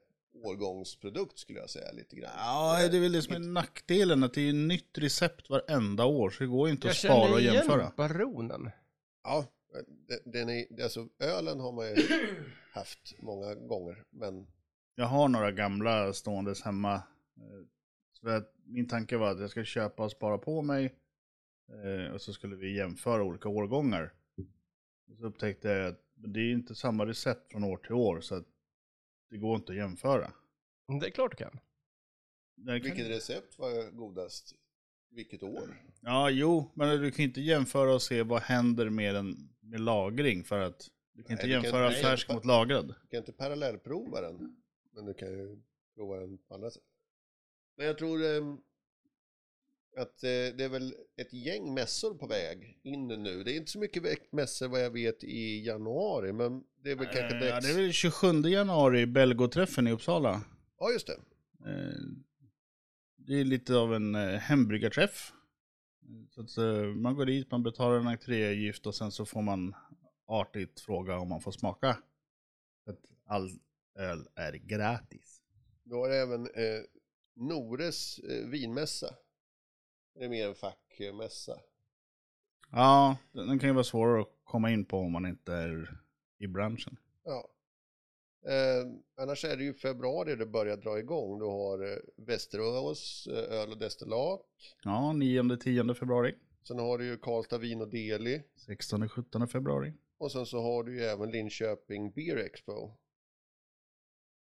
årgångsprodukt 0.45 1.39
skulle 1.39 1.59
jag 1.59 1.71
säga 1.71 1.93
lite 1.93 2.17
grann. 2.17 2.31
ja 2.37 2.89
det 2.91 2.97
är 2.97 3.01
väl 3.01 3.13
det 3.13 3.23
som 3.23 3.35
är 3.35 3.39
nackdelen, 3.39 4.23
att 4.23 4.35
det 4.35 4.49
är 4.49 4.53
nytt 4.53 4.99
recept 4.99 5.51
varenda 5.51 6.05
år, 6.05 6.31
så 6.31 6.43
det 6.43 6.49
går 6.49 6.69
inte 6.69 6.87
Jag 6.87 6.91
att 6.93 6.97
spara 6.99 7.21
känner 7.21 7.33
och 7.35 7.41
igen 7.41 7.55
jämföra. 7.55 7.93
baronen. 7.97 8.71
Ja, 9.23 9.47
den- 10.09 10.33
den 10.33 10.49
är, 10.49 10.83
alltså 10.83 11.09
ölen 11.19 11.61
har 11.61 11.73
man 11.73 11.87
ju 11.89 11.97
haft 12.73 13.15
många 13.19 13.55
gånger, 13.55 14.05
men 14.11 14.47
Jag 14.95 15.07
har 15.07 15.29
några 15.29 15.53
gamla 15.53 16.13
ståendes 16.13 16.63
hemma. 16.63 17.03
Eh, 17.37 17.67
Så 18.13 18.43
min 18.65 18.89
tanke 18.89 19.17
var 19.17 19.31
att 19.31 19.41
jag 19.41 19.51
ska 19.51 19.65
köpa 19.65 20.05
och 20.05 20.11
spara 20.11 20.39
på 20.39 20.63
mig. 20.63 20.95
eh, 21.73 22.13
Och 22.15 22.21
så 22.21 22.33
skulle 22.33 22.57
vi 22.57 22.77
jämföra 22.77 23.23
olika 23.23 23.49
årgångar. 23.49 24.13
Och 25.11 25.17
så 25.17 25.27
upptäckte 25.27 25.69
jag 25.69 25.87
att 25.87 26.01
det 26.15 26.41
är 26.41 26.53
inte 26.53 26.75
samma 26.75 27.07
recept 27.07 27.51
från 27.53 27.65
år 27.65 27.77
till 27.77 27.93
år, 27.93 28.21
så 28.21 28.35
att 28.35 28.47
det 29.31 29.37
går 29.39 29.57
inte 29.57 29.73
att 29.73 29.79
jämföra. 29.79 30.33
Det 31.01 31.07
är 31.07 31.11
klart 31.11 31.31
du 31.31 31.37
kan. 31.37 31.51
Kan- 32.67 32.81
vilket 32.81 33.09
recept 33.09 33.59
var 33.59 33.91
godast? 33.91 34.55
Vilket 35.11 35.43
år? 35.43 35.83
Ja, 36.01 36.31
jo, 36.31 36.71
men 36.75 37.01
du 37.01 37.11
kan 37.11 37.25
inte 37.25 37.41
jämföra 37.41 37.95
och 37.95 38.03
se 38.03 38.23
vad 38.23 38.43
händer 38.43 38.91
med, 38.91 39.17
en, 39.17 39.55
med 39.61 39.81
lagring 39.81 40.45
för 40.45 40.59
att 40.61 40.91
du 41.13 41.23
kan 41.23 41.29
Nej, 41.29 41.33
inte 41.35 41.47
du 41.47 41.53
kan 41.53 41.63
jämföra 41.63 41.89
inte- 41.89 42.01
färsk 42.03 42.33
mot 42.33 42.45
lagrad. 42.45 42.87
Du 43.03 43.09
kan 43.09 43.19
inte 43.19 43.33
parallellprova 43.33 44.21
den, 44.21 44.63
men 44.93 45.05
du 45.05 45.15
kan 45.15 45.29
ju 45.29 45.63
prova 45.95 46.17
den 46.21 46.39
på 46.39 46.55
andra 46.55 46.71
sätt. 46.71 46.83
Men 47.77 47.87
jag 47.87 47.99
tror 47.99 48.25
ehm, 48.25 48.59
att 49.97 50.23
eh, 50.23 50.29
det 50.29 50.65
är 50.65 50.69
väl 50.69 50.95
ett 51.17 51.33
gäng 51.33 51.75
mässor 51.75 52.15
på 52.15 52.27
väg 52.27 52.81
in 52.83 53.09
nu. 53.09 53.43
Det 53.45 53.53
är 53.53 53.57
inte 53.57 53.71
så 53.71 53.79
mycket 53.79 54.33
mässor 54.33 54.69
vad 54.69 54.85
jag 54.85 54.91
vet 54.91 55.25
i 55.25 55.65
januari, 55.67 56.33
men 56.33 56.65
det 56.83 56.91
är 56.91 56.97
väl 56.97 57.07
kanske 57.07 57.37
Eh, 57.37 57.41
dags. 57.41 57.67
Ja, 57.67 57.75
det 57.75 57.79
är 57.81 57.83
väl 57.83 57.93
27 57.93 58.27
januari, 58.43 59.07
Belgoträffen 59.07 59.87
i 59.87 59.93
Uppsala. 59.93 60.43
Ja, 60.79 60.91
just 60.93 61.07
det. 61.07 61.21
Eh, 61.71 62.01
Det 63.17 63.35
är 63.41 63.45
lite 63.45 63.77
av 63.77 63.95
en 63.95 64.15
hembryggarträff. 64.15 65.33
Så 66.31 66.41
att 66.41 66.57
man 66.97 67.15
går 67.15 67.27
dit, 67.27 67.51
man 67.51 67.63
betalar 67.63 67.97
en 67.97 68.07
entréavgift 68.07 68.87
och 68.87 68.95
sen 68.95 69.13
så 69.13 69.27
får 69.27 69.43
man 69.43 69.75
artigt 70.27 70.81
fråga 70.81 71.19
om 71.19 71.29
man 71.29 71.41
får 71.41 71.53
smaka. 71.53 71.99
För 72.85 72.93
att 72.93 73.01
all 73.27 73.51
öl 73.99 74.29
är 74.35 74.53
gratis. 74.53 75.43
Då 75.85 75.97
har 75.97 76.11
även 76.11 76.47
eh, 76.47 76.83
Nores 77.37 78.19
eh, 78.19 78.49
vinmässa. 78.49 79.15
Det 80.15 80.25
är 80.25 80.29
mer 80.29 80.49
en 80.49 80.55
fackmässa. 80.55 81.61
Ja, 82.71 83.17
den 83.33 83.59
kan 83.59 83.69
ju 83.69 83.75
vara 83.75 83.85
svårare 83.85 84.23
att 84.23 84.29
komma 84.45 84.71
in 84.71 84.85
på 84.85 84.99
om 84.99 85.13
man 85.13 85.27
inte 85.27 85.53
är 85.53 86.01
i 86.39 86.47
branschen. 86.47 86.97
Ja. 87.25 87.49
Eh, 88.47 88.87
annars 89.17 89.45
är 89.45 89.57
det 89.57 89.65
ju 89.65 89.75
februari 89.75 90.37
det 90.37 90.47
börjar 90.47 90.77
dra 90.77 90.99
igång. 90.99 91.39
Du 91.39 91.45
har 91.45 91.93
eh, 91.93 91.99
Västerås 92.17 93.29
eh, 93.31 93.59
öl 93.59 93.71
och 93.71 93.79
destillat. 93.79 94.41
Ja, 94.85 95.13
9-10 95.15 95.95
februari. 95.95 96.35
Sen 96.69 96.79
har 96.79 96.99
du 96.99 97.05
ju 97.05 97.17
Karlstad 97.17 97.59
Vin 97.59 97.81
och 97.81 97.89
Deli. 97.89 98.43
16-17 98.69 99.47
februari. 99.47 99.93
Och 100.19 100.33
sen 100.33 100.47
så 100.47 100.63
har 100.63 100.85
du 100.85 100.97
ju 100.97 101.05
även 101.05 101.31
Linköping 101.31 102.11
Beer 102.11 102.37
Expo. 102.37 102.91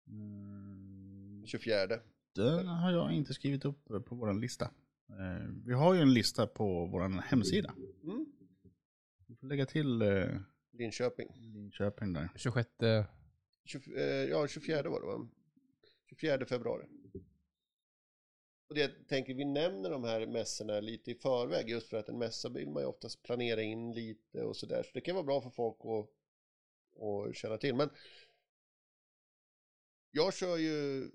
Mm, 0.08 1.44
24. 1.48 2.00
Den 2.34 2.68
har 2.68 2.92
jag 2.92 3.14
inte 3.14 3.34
skrivit 3.34 3.66
upp 3.66 3.86
på 3.86 4.16
vår 4.16 4.34
lista. 4.34 4.66
Eh, 5.10 5.48
Vi 5.66 5.74
har 5.74 5.94
ju 5.94 6.02
en 6.02 6.14
lista 6.14 6.48
på 6.48 6.86
vår 6.86 7.22
hemsida. 7.22 7.76
Mm. 8.04 8.26
Vi 9.28 9.36
får 9.36 9.48
lägga 9.48 9.66
till 9.66 10.02
eh, 10.02 10.40
Linköping. 10.72 11.28
Linköping 11.36 12.14
där. 12.14 12.30
26. 12.36 12.70
20, 13.66 13.96
eh, 13.96 14.04
ja, 14.06 14.48
24 14.48 14.90
var 14.90 15.02
det 15.02 15.08
va? 15.08 15.28
24 16.10 16.46
februari. 16.46 16.86
Och 18.68 18.76
det 18.76 18.82
jag 18.82 19.08
tänker, 19.08 19.34
vi 19.34 19.46
nämner 19.46 19.90
de 19.90 20.04
här 20.04 20.28
mässorna 20.28 20.80
lite 20.80 21.12
i 21.12 21.16
förväg 21.16 21.70
just 21.70 21.90
för 21.90 21.98
att 21.98 22.10
en 22.10 22.18
mässa 22.18 22.50
vill 22.50 22.70
man 22.70 22.84
ju 22.84 22.88
oftast 22.88 23.24
planera 23.24 23.62
in 23.62 23.94
lite 23.94 24.44
och 24.44 24.58
sådär. 24.58 24.84
Så 24.84 24.90
det 24.94 25.02
kan 25.02 25.16
vara 25.16 25.26
bra 25.26 25.42
för 25.42 25.50
folk 25.50 25.78
att, 25.82 26.10
att 27.04 27.36
känna 27.36 27.58
till. 27.58 27.76
Men 27.76 27.90
jag 30.12 30.34
kör 30.34 30.58
ju 30.58 31.10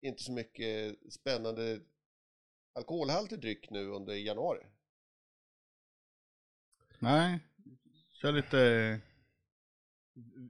inte 0.00 0.22
så 0.22 0.32
mycket 0.32 0.96
spännande 1.12 1.80
alkoholhaltig 2.72 3.40
dryck 3.40 3.70
nu 3.70 3.86
under 3.86 4.14
januari. 4.14 4.66
Nej, 6.98 7.40
kör 8.10 8.32
lite 8.32 9.00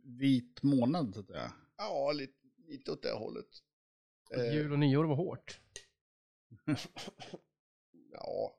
vit 0.05 0.63
månad 0.63 1.15
så 1.15 1.21
att 1.21 1.27
säga. 1.27 1.53
Ja, 1.77 2.13
lite, 2.13 2.39
lite 2.57 2.93
åt 2.93 3.03
det 3.03 3.13
hållet. 3.13 3.49
Eh, 4.35 4.55
Jul 4.55 4.73
och 4.73 4.79
nyår 4.79 5.05
var 5.05 5.17
hårt. 5.17 5.61
Ja, 8.13 8.59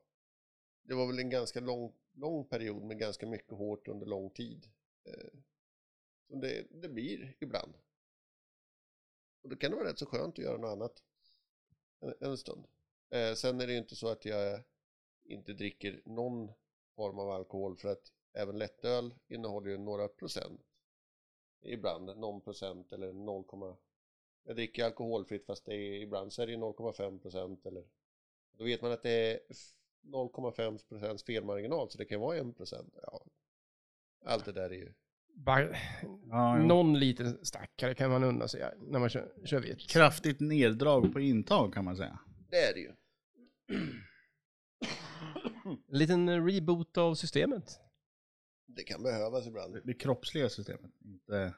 det 0.82 0.94
var 0.94 1.06
väl 1.06 1.18
en 1.18 1.30
ganska 1.30 1.60
lång, 1.60 1.92
lång 2.12 2.48
period 2.48 2.82
med 2.82 2.98
ganska 2.98 3.26
mycket 3.26 3.52
hårt 3.52 3.88
under 3.88 4.06
lång 4.06 4.30
tid. 4.30 4.66
Eh, 5.04 5.38
Som 6.28 6.40
det, 6.40 6.66
det 6.70 6.88
blir 6.88 7.36
ibland. 7.40 7.74
Och 9.42 9.48
då 9.48 9.56
kan 9.56 9.70
det 9.70 9.76
vara 9.76 9.88
rätt 9.88 9.98
så 9.98 10.06
skönt 10.06 10.38
att 10.38 10.44
göra 10.44 10.56
något 10.56 10.72
annat 10.72 11.02
en, 12.00 12.14
en 12.20 12.38
stund. 12.38 12.66
Eh, 13.10 13.34
Sen 13.34 13.60
är 13.60 13.66
det 13.66 13.72
ju 13.72 13.78
inte 13.78 13.96
så 13.96 14.08
att 14.08 14.24
jag 14.24 14.62
inte 15.24 15.52
dricker 15.52 16.02
någon 16.04 16.52
form 16.96 17.18
av 17.18 17.30
alkohol 17.30 17.76
för 17.76 17.88
att 17.88 18.12
även 18.32 18.58
lättöl 18.58 19.14
innehåller 19.28 19.70
ju 19.70 19.78
några 19.78 20.08
procent. 20.08 20.60
Ibland 21.62 22.16
någon 22.16 22.40
procent 22.40 22.92
eller 22.92 23.12
0, 23.12 23.76
jag 24.42 24.56
dricker 24.56 24.84
alkoholfritt 24.84 25.46
fast 25.46 25.64
det 25.64 25.74
är, 25.74 26.02
ibland 26.02 26.32
så 26.32 26.42
är 26.42 26.46
det 26.46 26.56
0,5 26.56 27.18
procent 27.18 27.66
eller 27.66 27.84
då 28.52 28.64
vet 28.64 28.82
man 28.82 28.92
att 28.92 29.02
det 29.02 29.10
är 29.10 29.40
0,5 30.02 30.88
procents 30.88 31.22
felmarginal 31.22 31.90
så 31.90 31.98
det 31.98 32.04
kan 32.04 32.20
vara 32.20 32.36
1 32.36 32.56
procent. 32.56 32.94
Ja. 33.02 33.26
Allt 34.24 34.44
det 34.44 34.52
där 34.52 34.70
är 34.70 34.74
ju... 34.74 34.92
Bara, 35.34 35.62
Ja, 36.30 36.58
jo. 36.58 36.66
någon 36.66 36.98
liten 36.98 37.44
stackare 37.46 37.94
kan 37.94 38.10
man 38.10 38.24
unna 38.24 38.48
sig 38.48 38.72
när 38.78 38.98
man 38.98 39.08
kör, 39.08 39.32
kör 39.44 39.60
vitt. 39.60 39.90
Kraftigt 39.90 40.40
neddrag 40.40 41.12
på 41.12 41.20
intag 41.20 41.74
kan 41.74 41.84
man 41.84 41.96
säga. 41.96 42.18
Det 42.50 42.56
är 42.56 42.74
det 42.74 42.80
ju. 42.80 42.92
En 45.66 45.98
liten 45.98 46.46
reboot 46.46 46.98
av 46.98 47.14
systemet. 47.14 47.80
Det 48.66 48.82
kan 48.82 49.02
behövas 49.02 49.46
ibland. 49.46 49.76
Det 49.84 49.94
kroppsliga 49.94 50.48
systemet, 50.48 50.90
inte 51.04 51.54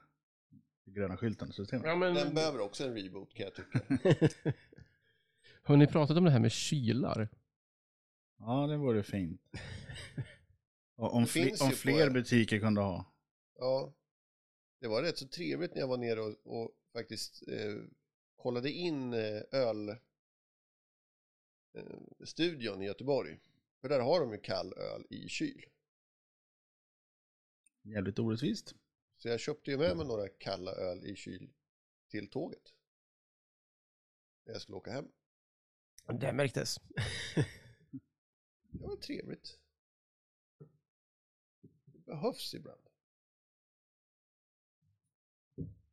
det 0.85 0.91
gröna 0.91 1.17
skylten 1.17 1.53
systemet. 1.53 1.87
Ja, 1.87 1.97
men... 1.97 2.15
Den 2.15 2.35
behöver 2.35 2.61
också 2.61 2.85
en 2.85 2.95
reboot 2.95 3.35
kan 3.35 3.47
jag 3.47 3.55
tycka. 3.55 3.81
Har 5.63 5.77
ni 5.77 5.87
pratat 5.87 6.17
om 6.17 6.25
det 6.25 6.31
här 6.31 6.41
med 6.41 6.53
kylar? 6.53 7.29
Ja, 8.39 8.67
det 8.67 8.77
vore 8.77 9.03
fint. 9.03 9.41
Och 10.97 11.15
om, 11.15 11.23
Det 11.23 11.29
fler, 11.29 11.45
finns 11.45 11.61
om 11.61 11.71
fler 11.71 12.11
butiker 12.11 12.59
kunde 12.59 12.81
ha. 12.81 13.12
Ja. 13.63 13.93
Det 14.79 14.89
var 14.89 15.03
rätt 15.03 15.19
så 15.19 15.29
trevligt 15.29 15.75
när 15.75 15.81
jag 15.81 15.89
var 15.89 15.97
nere 15.97 16.21
och, 16.21 16.37
och 16.45 16.77
faktiskt 16.93 17.49
eh, 17.49 17.83
kollade 18.37 18.71
in 18.71 19.13
eh, 19.13 19.43
öl 19.53 19.89
eh, 19.89 19.99
i 22.83 22.85
Göteborg. 22.85 23.39
För 23.81 23.89
där 23.89 24.01
har 24.01 24.21
de 24.21 24.33
ju 24.33 24.39
kall 24.39 24.73
öl 24.73 25.07
i 25.11 25.29
kyl. 25.29 25.67
Jävligt 27.83 28.19
orättvist. 28.19 28.75
Så 29.17 29.29
jag 29.29 29.41
köpte 29.41 29.71
ju 29.71 29.79
med 29.79 29.97
mig 29.97 30.07
några 30.07 30.29
kalla 30.29 30.73
öl 30.73 31.07
i 31.07 31.17
kyl 31.17 31.53
till 32.09 32.31
tåget. 32.31 32.75
När 34.45 34.53
jag 34.53 34.63
skulle 34.63 34.77
åka 34.77 34.91
hem. 34.93 35.09
Det 36.21 36.33
märktes. 36.33 36.81
Det 38.71 38.87
var 38.87 38.97
trevligt. 38.97 39.59
Det 41.85 41.99
behövs 41.99 42.55
ibland. 42.55 42.82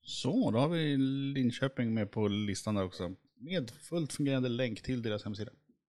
Så, 0.10 0.52
då 0.52 0.60
har 0.60 0.70
vi 0.70 0.98
Linköping 1.34 1.94
med 1.94 2.12
på 2.12 2.28
listan 2.28 2.76
där 2.76 2.84
också. 2.84 3.16
Med 3.36 3.72
fullt 3.72 4.14
fungerande 4.14 4.50
länk 4.50 4.82
till 4.82 5.02
deras 5.02 5.24
hemsida. 5.24 5.52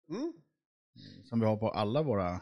Mm. 0.09 0.33
Som 1.25 1.41
vi 1.41 1.47
har 1.47 1.57
på 1.57 1.69
alla 1.69 2.03
våra, 2.03 2.41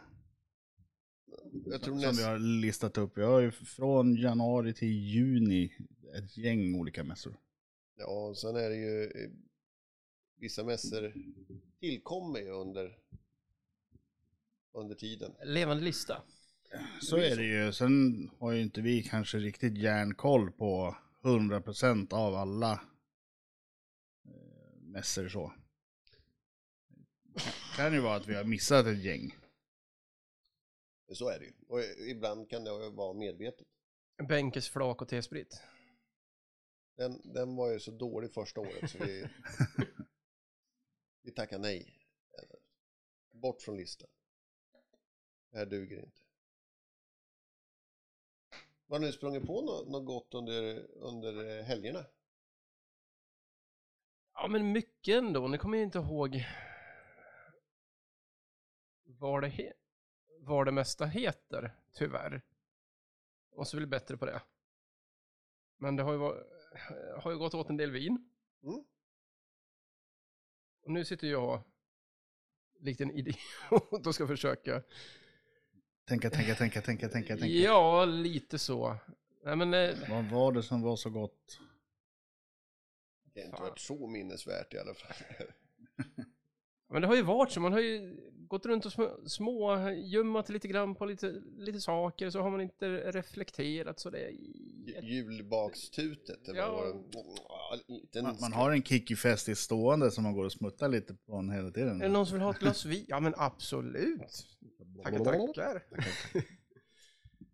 Jag 1.65 1.81
tror 1.81 1.99
som 1.99 2.15
vi 2.15 2.23
har 2.23 2.39
listat 2.39 2.97
upp. 2.97 3.17
Vi 3.17 3.23
har 3.23 3.39
ju 3.39 3.51
från 3.51 4.15
januari 4.15 4.73
till 4.73 4.87
juni 4.87 5.73
ett 6.17 6.37
gäng 6.37 6.75
olika 6.75 7.03
mässor. 7.03 7.39
Ja, 7.95 8.27
och 8.29 8.37
sen 8.37 8.55
är 8.55 8.69
det 8.69 8.75
ju 8.75 9.03
eh, 9.03 9.29
vissa 10.39 10.63
mässor 10.63 11.13
tillkommer 11.79 12.39
ju 12.39 12.49
under 12.49 12.97
under 14.73 14.95
tiden. 14.95 15.31
Levande 15.45 15.83
lista. 15.83 16.21
Så 17.01 17.17
är 17.17 17.35
det 17.35 17.45
ju. 17.45 17.73
Sen 17.73 18.29
har 18.39 18.51
ju 18.51 18.61
inte 18.61 18.81
vi 18.81 19.03
kanske 19.03 19.37
riktigt 19.37 19.77
järnkoll 19.77 20.51
på 20.51 20.95
100% 21.21 22.13
av 22.13 22.35
alla 22.35 22.71
eh, 24.25 24.81
mässor 24.81 25.29
så. 25.29 25.53
Kan 27.75 27.93
ju 27.93 27.99
vara 27.99 28.15
att 28.15 28.27
vi 28.27 28.35
har 28.35 28.43
missat 28.43 28.85
ett 28.85 29.03
gäng. 29.03 29.35
Så 31.11 31.29
är 31.29 31.39
det 31.39 31.45
ju. 31.45 31.53
Och 31.67 31.81
ibland 32.07 32.49
kan 32.49 32.63
det 32.63 32.89
vara 32.89 33.13
medvetet. 33.13 33.67
Bänkes 34.27 34.69
flak 34.69 35.01
och 35.01 35.07
T-sprit. 35.07 35.61
Den, 36.95 37.33
den 37.33 37.55
var 37.55 37.71
ju 37.71 37.79
så 37.79 37.91
dålig 37.91 38.33
första 38.33 38.61
året 38.61 38.91
så 38.91 38.97
vi, 38.97 39.29
vi 41.21 41.31
tackar 41.31 41.59
nej. 41.59 41.95
Bort 43.31 43.61
från 43.61 43.77
listan. 43.77 44.09
Det 45.51 45.57
här 45.57 45.65
duger 45.65 45.99
inte. 46.03 46.21
Har 48.89 48.99
ni 48.99 49.11
sprungit 49.11 49.47
på 49.47 49.61
något, 49.61 49.89
något 49.89 50.05
gott 50.05 50.33
under, 50.33 50.87
under 50.95 51.63
helgerna? 51.63 52.05
Ja, 54.33 54.47
men 54.47 54.71
mycket 54.71 55.17
ändå. 55.17 55.47
Nu 55.47 55.57
kommer 55.57 55.77
jag 55.77 55.85
inte 55.85 55.97
ihåg 55.97 56.45
vad 59.03 59.41
det, 59.41 59.73
vad 60.39 60.67
det 60.67 60.71
mesta 60.71 61.05
heter, 61.05 61.75
tyvärr. 61.93 62.41
Måste 63.55 63.77
bli 63.77 63.85
bättre 63.85 64.17
på 64.17 64.25
det. 64.25 64.41
Men 65.77 65.95
det 65.95 66.03
har 66.03 66.11
ju, 66.11 66.17
varit, 66.17 66.47
har 67.17 67.31
ju 67.31 67.37
gått 67.37 67.53
åt 67.53 67.69
en 67.69 67.77
del 67.77 67.91
vin. 67.91 68.29
Mm. 68.63 68.83
Och 70.81 70.91
nu 70.91 71.05
sitter 71.05 71.27
jag 71.27 71.63
likt 72.79 73.01
en 73.01 73.11
idiot 73.11 73.37
och 74.07 74.15
ska 74.15 74.27
försöka. 74.27 74.83
Tänka, 76.09 76.29
tänka, 76.29 76.55
tänka, 76.55 76.81
tänka, 76.81 77.09
tänka, 77.09 77.37
tänka. 77.37 77.47
Ja, 77.55 78.05
lite 78.05 78.59
så. 78.59 78.95
Nej, 79.45 79.55
men, 79.55 79.73
eh, 79.73 79.95
Vad 80.09 80.25
var 80.25 80.51
det 80.51 80.63
som 80.63 80.81
var 80.81 80.95
så 80.95 81.09
gott? 81.09 81.59
Det 83.33 83.39
har 83.41 83.47
inte 83.47 83.61
varit 83.61 83.79
så 83.79 84.07
minnesvärt 84.07 84.73
i 84.73 84.77
alla 84.77 84.93
fall. 84.93 85.13
men 86.89 87.01
det 87.01 87.07
har 87.07 87.15
ju 87.15 87.21
varit 87.21 87.51
så. 87.51 87.59
Man 87.59 87.73
har 87.73 87.79
ju 87.79 88.17
gått 88.47 88.65
runt 88.65 88.85
och 88.85 88.91
små, 88.91 89.17
små 89.27 89.89
gömmat 89.91 90.49
lite 90.49 90.67
grann 90.67 90.95
på 90.95 91.05
lite, 91.05 91.41
lite 91.57 91.81
saker. 91.81 92.29
Så 92.29 92.41
har 92.41 92.49
man 92.49 92.61
inte 92.61 93.11
reflekterat 93.11 93.99
så 93.99 94.09
det 94.09 94.19
är 94.25 94.29
Ju- 94.31 94.99
Julbakstutet. 95.03 96.45
Det 96.45 96.55
Ja. 96.57 96.71
var 96.71 96.87
en 96.89 98.23
Man, 98.23 98.37
man 98.41 98.53
har 98.53 98.71
en 98.71 98.83
kickifest 98.83 99.49
i 99.49 99.55
stående 99.55 100.11
som 100.11 100.23
man 100.23 100.33
går 100.33 100.45
och 100.45 100.51
smuttar 100.51 100.89
lite 100.89 101.13
på 101.13 101.35
en 101.35 101.49
hela 101.49 101.71
tiden. 101.71 102.01
Är 102.01 102.05
det 102.05 102.11
någon 102.13 102.25
som 102.25 102.33
vill 102.33 102.43
ha 102.43 102.51
ett 102.51 102.59
glas 102.59 102.85
vin? 102.85 103.05
Ja 103.07 103.19
men 103.19 103.33
absolut. 103.37 104.47
Tackar, 105.03 105.53
tackar. 105.53 105.83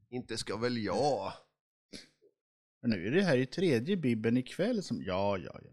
Inte 0.10 0.38
ska 0.38 0.58
väl 0.58 0.78
jag. 0.78 1.34
Men 2.80 2.90
nu 2.90 3.08
är 3.08 3.12
det 3.12 3.24
här 3.24 3.36
ju 3.36 3.46
tredje 3.46 3.98
bibben 3.98 4.38
ikväll 4.38 4.84
som... 4.84 5.04
Ja, 5.04 5.38
ja, 5.38 5.60
ja. 5.64 5.72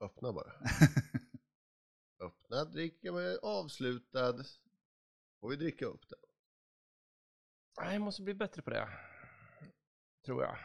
Öppna 0.00 0.32
bara. 0.32 0.52
Öppna, 2.20 2.64
dricka 2.64 3.12
med 3.12 3.38
avslutad. 3.42 4.44
Får 5.40 5.50
vi 5.50 5.56
dricka 5.56 5.86
upp 5.86 6.08
den. 6.08 6.18
Nej, 7.80 7.92
jag 7.92 8.02
måste 8.02 8.22
bli 8.22 8.34
bättre 8.34 8.62
på 8.62 8.70
det. 8.70 8.88
Tror 10.24 10.42
jag. 10.42 10.56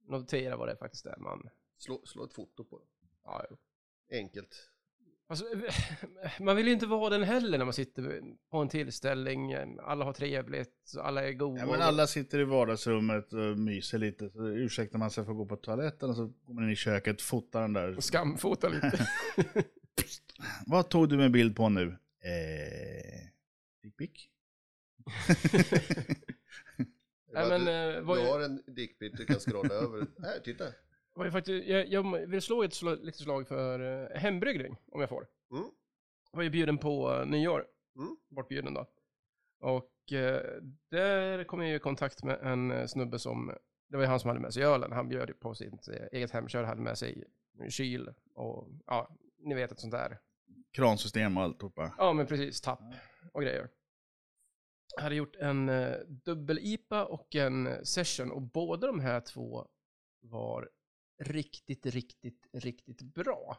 Notera 0.00 0.56
vad 0.56 0.68
det 0.68 0.76
faktiskt 0.76 1.06
är 1.06 1.16
man... 1.16 1.50
Slå, 1.78 2.06
slå 2.06 2.24
ett 2.24 2.34
foto 2.34 2.64
på 2.64 2.78
den. 2.78 2.88
Ja, 3.24 3.46
jo. 3.50 3.56
Enkelt. 4.10 4.71
Alltså, 5.32 5.44
man 6.40 6.56
vill 6.56 6.66
ju 6.66 6.72
inte 6.72 6.86
vara 6.86 7.10
den 7.10 7.22
heller 7.22 7.58
när 7.58 7.64
man 7.64 7.74
sitter 7.74 8.22
på 8.50 8.58
en 8.58 8.68
tillställning. 8.68 9.54
Alla 9.82 10.04
har 10.04 10.12
trevligt, 10.12 10.92
alla 11.00 11.28
är 11.28 11.32
goda. 11.32 11.60
Ja, 11.60 11.66
men 11.66 11.82
alla 11.82 12.06
sitter 12.06 12.38
i 12.38 12.44
vardagsrummet 12.44 13.32
och 13.32 13.58
myser 13.58 13.98
lite. 13.98 14.30
Så 14.30 14.48
ursäktar 14.48 14.98
man 14.98 15.10
sig 15.10 15.24
för 15.24 15.30
att 15.32 15.36
gå 15.38 15.46
på 15.46 15.56
toaletten 15.56 16.10
och 16.10 16.16
så 16.16 16.26
går 16.26 16.54
man 16.54 16.64
in 16.64 16.70
i 16.70 16.76
köket, 16.76 17.22
fotar 17.22 17.60
den 17.60 17.72
där. 17.72 18.00
Skamfota 18.00 18.68
lite. 18.68 19.08
Vad 20.66 20.88
tog 20.88 21.08
du 21.08 21.16
med 21.16 21.30
bild 21.32 21.56
på 21.56 21.68
nu? 21.68 21.82
Eh... 22.24 23.28
Dick 23.82 23.96
pic? 23.96 24.10
Nej, 27.32 27.48
men, 27.48 27.64
du, 27.64 27.70
eh, 27.70 28.02
vad 28.02 28.18
du 28.18 28.22
är- 28.22 28.32
har 28.32 28.40
en 28.40 28.62
dickpic 28.66 29.12
du 29.16 29.26
kan 29.26 29.36
scrolla 29.40 29.74
över. 29.74 30.06
Här, 30.22 30.38
titta. 30.44 30.64
Var 31.14 31.24
ju 31.24 31.30
faktiskt, 31.30 31.68
jag, 31.68 31.88
jag 31.88 32.26
vill 32.26 32.42
slå 32.42 32.62
ett 32.62 32.74
slag, 32.74 32.98
litet 33.04 33.20
slag 33.20 33.48
för 33.48 33.80
uh, 33.80 34.16
hembryggning, 34.16 34.76
om 34.92 35.00
jag 35.00 35.08
får. 35.08 35.26
Mm. 35.52 35.64
Jag 36.30 36.36
var 36.36 36.42
ju 36.42 36.50
bjuden 36.50 36.78
på 36.78 37.10
uh, 37.10 37.26
nyår. 37.26 37.66
Mm. 37.96 38.16
Bortbjuden 38.28 38.74
då. 38.74 38.86
Och 39.62 40.12
eh, 40.12 40.62
där 40.90 41.44
kom 41.44 41.60
jag 41.60 41.70
ju 41.70 41.76
i 41.76 41.78
kontakt 41.78 42.24
med 42.24 42.38
en 42.42 42.70
eh, 42.70 42.86
snubbe 42.86 43.18
som, 43.18 43.52
det 43.88 43.96
var 43.96 44.04
ju 44.04 44.08
han 44.08 44.20
som 44.20 44.28
hade 44.28 44.40
med 44.40 44.54
sig 44.54 44.62
ölen. 44.64 44.92
Han 44.92 45.08
bjöd 45.08 45.40
på 45.40 45.54
sitt 45.54 45.88
eh, 45.88 46.06
eget 46.12 46.30
hemkör, 46.30 46.64
hade 46.64 46.80
med 46.80 46.98
sig 46.98 47.24
kyl 47.68 48.10
och 48.34 48.68
ja, 48.86 49.16
ni 49.38 49.54
vet 49.54 49.72
ett 49.72 49.80
sånt 49.80 49.92
där. 49.92 50.18
Kransystem 50.72 51.36
och 51.36 51.42
alltihopa. 51.42 51.94
Ja, 51.98 52.12
men 52.12 52.26
precis, 52.26 52.60
tapp 52.60 52.94
och 53.32 53.42
grejer. 53.42 53.68
Jag 54.96 55.02
hade 55.02 55.14
gjort 55.14 55.36
en 55.36 55.68
eh, 55.68 55.96
dubbel-IPA 56.06 57.04
och 57.04 57.34
en 57.34 57.86
session 57.86 58.30
och 58.30 58.42
båda 58.42 58.86
de 58.86 59.00
här 59.00 59.20
två 59.20 59.68
var 60.20 60.70
riktigt, 61.22 61.86
riktigt, 61.86 62.46
riktigt 62.52 63.02
bra. 63.02 63.58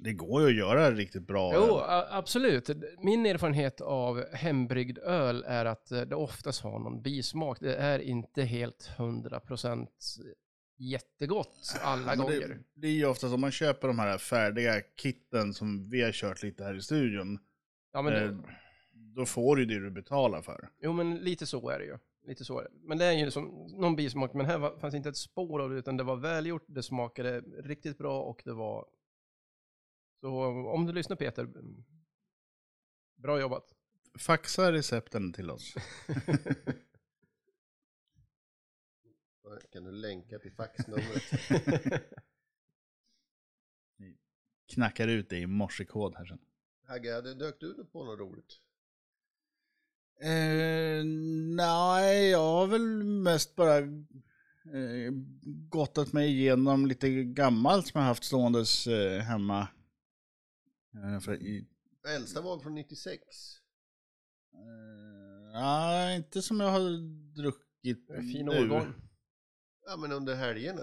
Det 0.00 0.12
går 0.12 0.42
ju 0.42 0.46
att 0.46 0.54
göra 0.54 0.90
riktigt 0.90 1.26
bra. 1.26 1.54
Jo, 1.54 1.80
absolut. 2.10 2.70
Min 2.98 3.26
erfarenhet 3.26 3.80
av 3.80 4.34
hembryggd 4.34 4.98
öl 4.98 5.44
är 5.46 5.64
att 5.64 5.92
eh, 5.92 6.00
det 6.00 6.16
oftast 6.16 6.62
har 6.62 6.78
någon 6.78 7.02
bismak. 7.02 7.60
Det 7.60 7.76
är 7.76 7.98
inte 7.98 8.42
helt 8.42 8.90
100% 8.96 9.86
jättegott 10.76 11.76
alla 11.82 12.06
Men 12.06 12.18
gånger. 12.18 12.48
Det, 12.48 12.58
det 12.74 12.86
är 12.86 12.92
ju 12.92 13.06
ofta 13.06 13.28
som 13.28 13.40
man 13.40 13.50
köper 13.50 13.88
de 13.88 13.98
här 13.98 14.18
färdiga 14.18 14.80
kitten 15.02 15.54
som 15.54 15.90
vi 15.90 16.02
har 16.02 16.12
kört 16.12 16.42
lite 16.42 16.64
här 16.64 16.74
i 16.74 16.82
studion. 16.82 17.38
Ja, 17.92 18.02
men 18.02 18.12
det, 18.12 18.24
Eh, 18.24 18.34
Då 18.92 19.26
får 19.26 19.56
du 19.56 19.64
det 19.64 19.80
du 19.80 19.90
betalar 19.90 20.42
för. 20.42 20.68
Jo, 20.80 20.92
men 20.92 21.16
lite 21.16 21.46
så 21.46 21.68
är 21.68 21.78
det 21.78 21.84
ju. 21.84 21.98
Lite 22.26 22.44
så. 22.44 22.66
Men 22.72 22.98
det 22.98 23.04
är 23.04 23.12
ju 23.12 23.30
som 23.30 23.66
någon 23.66 23.96
bismak, 23.96 24.34
men 24.34 24.46
här 24.46 24.58
var, 24.58 24.78
fanns 24.78 24.94
inte 24.94 25.08
ett 25.08 25.16
spår 25.16 25.62
av 25.62 25.70
det, 25.70 25.76
utan 25.76 25.96
det 25.96 26.04
var 26.04 26.16
välgjort, 26.16 26.64
det 26.66 26.82
smakade 26.82 27.40
riktigt 27.40 27.98
bra 27.98 28.22
och 28.22 28.42
det 28.44 28.52
var... 28.52 28.88
Så 30.20 30.44
om 30.46 30.86
du 30.86 30.92
lyssnar 30.92 31.16
Peter, 31.16 31.42
mm, 31.42 31.84
bra 33.14 33.40
jobbat. 33.40 33.74
Faxa 34.18 34.72
recepten 34.72 35.32
till 35.32 35.50
oss. 35.50 35.74
Kan 39.72 39.84
du 39.84 39.92
länka 39.92 40.38
till 40.38 40.52
faxnumret? 40.52 41.22
Knackar 44.74 45.08
ut 45.08 45.30
det 45.30 45.38
i 45.38 45.46
morsekod 45.46 46.14
här 46.14 46.24
sen. 46.24 46.38
Hagge, 46.86 47.34
dök 47.34 47.60
du 47.60 47.84
på 47.84 48.04
något 48.04 48.18
roligt? 48.18 48.60
Eh, 50.20 51.04
nej, 51.56 52.28
jag 52.30 52.38
har 52.38 52.66
väl 52.66 53.04
mest 53.04 53.56
bara 53.56 53.78
eh, 53.78 55.10
gottat 55.70 56.12
mig 56.12 56.30
igenom 56.30 56.86
lite 56.86 57.08
gammalt 57.24 57.86
som 57.86 58.00
jag 58.00 58.08
haft 58.08 58.24
ståendes 58.24 58.86
eh, 58.86 59.20
hemma. 59.20 59.68
Eh, 60.94 61.20
för 61.20 61.34
i, 61.42 61.66
Äldsta 62.08 62.40
var 62.40 62.58
från 62.58 62.74
96. 62.74 63.22
eh, 64.54 65.52
nej, 65.52 66.16
inte 66.16 66.42
som 66.42 66.60
jag 66.60 66.70
har 66.70 66.98
druckit 67.34 68.06
fin 68.06 68.46
nu. 68.46 68.60
årgång. 68.60 68.92
Ja, 69.86 69.96
men 69.96 70.12
under 70.12 70.34
helgerna. 70.34 70.82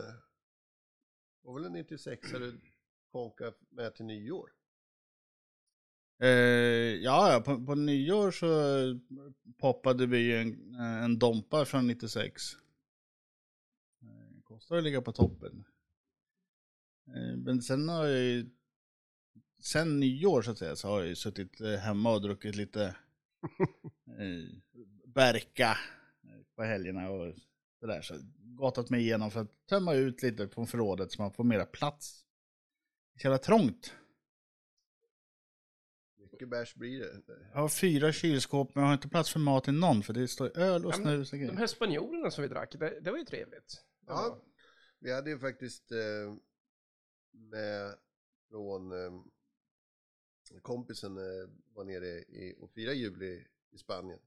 var 1.41 1.53
väl 1.53 1.65
en 1.65 1.73
96 1.73 2.31
du 2.31 2.59
konka 3.11 3.53
med 3.69 3.95
till 3.95 4.05
nyår? 4.05 4.49
Eh, 6.19 6.29
ja, 7.03 7.41
på, 7.45 7.65
på 7.65 7.75
nyår 7.75 8.31
så 8.31 8.47
poppade 9.57 10.05
vi 10.05 10.17
ju 10.17 10.37
en, 10.37 10.75
en 10.75 11.19
Dompa 11.19 11.65
från 11.65 11.87
96. 11.87 12.53
Eh, 14.01 14.43
kostar 14.43 14.77
att 14.77 14.83
ligga 14.83 15.01
på 15.01 15.11
toppen. 15.11 15.65
Eh, 17.07 17.37
men 17.37 17.61
sen 17.61 17.89
har 17.89 18.05
jag 18.05 18.23
ju, 18.23 18.49
sen 19.59 19.99
nyår 19.99 20.41
så 20.41 20.51
att 20.51 20.57
säga, 20.57 20.75
så 20.75 20.87
har 20.87 20.99
jag 20.99 21.07
ju 21.07 21.15
suttit 21.15 21.61
eh, 21.61 21.75
hemma 21.75 22.11
och 22.13 22.21
druckit 22.21 22.55
lite 22.55 22.83
eh, 24.19 24.59
Berka 25.05 25.77
eh, 26.23 26.41
på 26.55 26.63
helgerna 26.63 27.09
och 27.09 27.33
sådär. 27.79 28.01
Så 28.01 28.15
gottat 28.37 28.89
mig 28.89 29.01
igenom 29.01 29.31
för 29.31 29.41
att 29.41 29.65
tömma 29.69 29.93
ut 29.93 30.21
lite 30.21 30.47
från 30.47 30.67
förrådet 30.67 31.11
så 31.11 31.21
man 31.21 31.33
får 31.33 31.43
mera 31.43 31.65
plats. 31.65 32.25
Det 33.13 33.17
är 33.17 33.21
så 33.21 33.27
jävla 33.27 33.37
trångt. 33.37 33.93
Mycket 36.33 36.49
bärs 36.49 36.75
blir 36.75 36.99
det. 36.99 37.21
Jag 37.53 37.59
har 37.59 37.69
fyra 37.69 38.11
kylskåp 38.11 38.75
men 38.75 38.81
jag 38.81 38.89
har 38.89 38.93
inte 38.93 39.09
plats 39.09 39.29
för 39.33 39.39
mat 39.39 39.67
i 39.67 39.71
någon 39.71 40.03
för 40.03 40.13
det 40.13 40.27
står 40.27 40.57
öl 40.57 40.85
och 40.85 40.95
snus 40.95 41.33
och 41.33 41.39
De 41.39 41.45
grejer. 41.45 41.57
här 41.57 41.67
spanjorerna 41.67 42.31
som 42.31 42.41
vi 42.41 42.47
drack, 42.47 42.75
det, 42.79 42.99
det 42.99 43.11
var 43.11 43.17
ju 43.17 43.25
trevligt. 43.25 43.83
Ja, 44.07 44.41
vi 44.99 45.11
hade 45.13 45.29
ju 45.29 45.39
faktiskt 45.39 45.91
eh, 45.91 46.35
med 47.31 47.95
från 48.49 48.91
eh, 48.91 49.21
kompisen 50.61 51.17
eh, 51.17 51.49
var 51.73 51.83
nere 51.83 52.07
i, 52.07 52.55
och 52.59 52.71
firade 52.71 52.95
jul 52.97 53.23
i, 53.23 53.47
i 53.71 53.77
Spanien. 53.77 54.19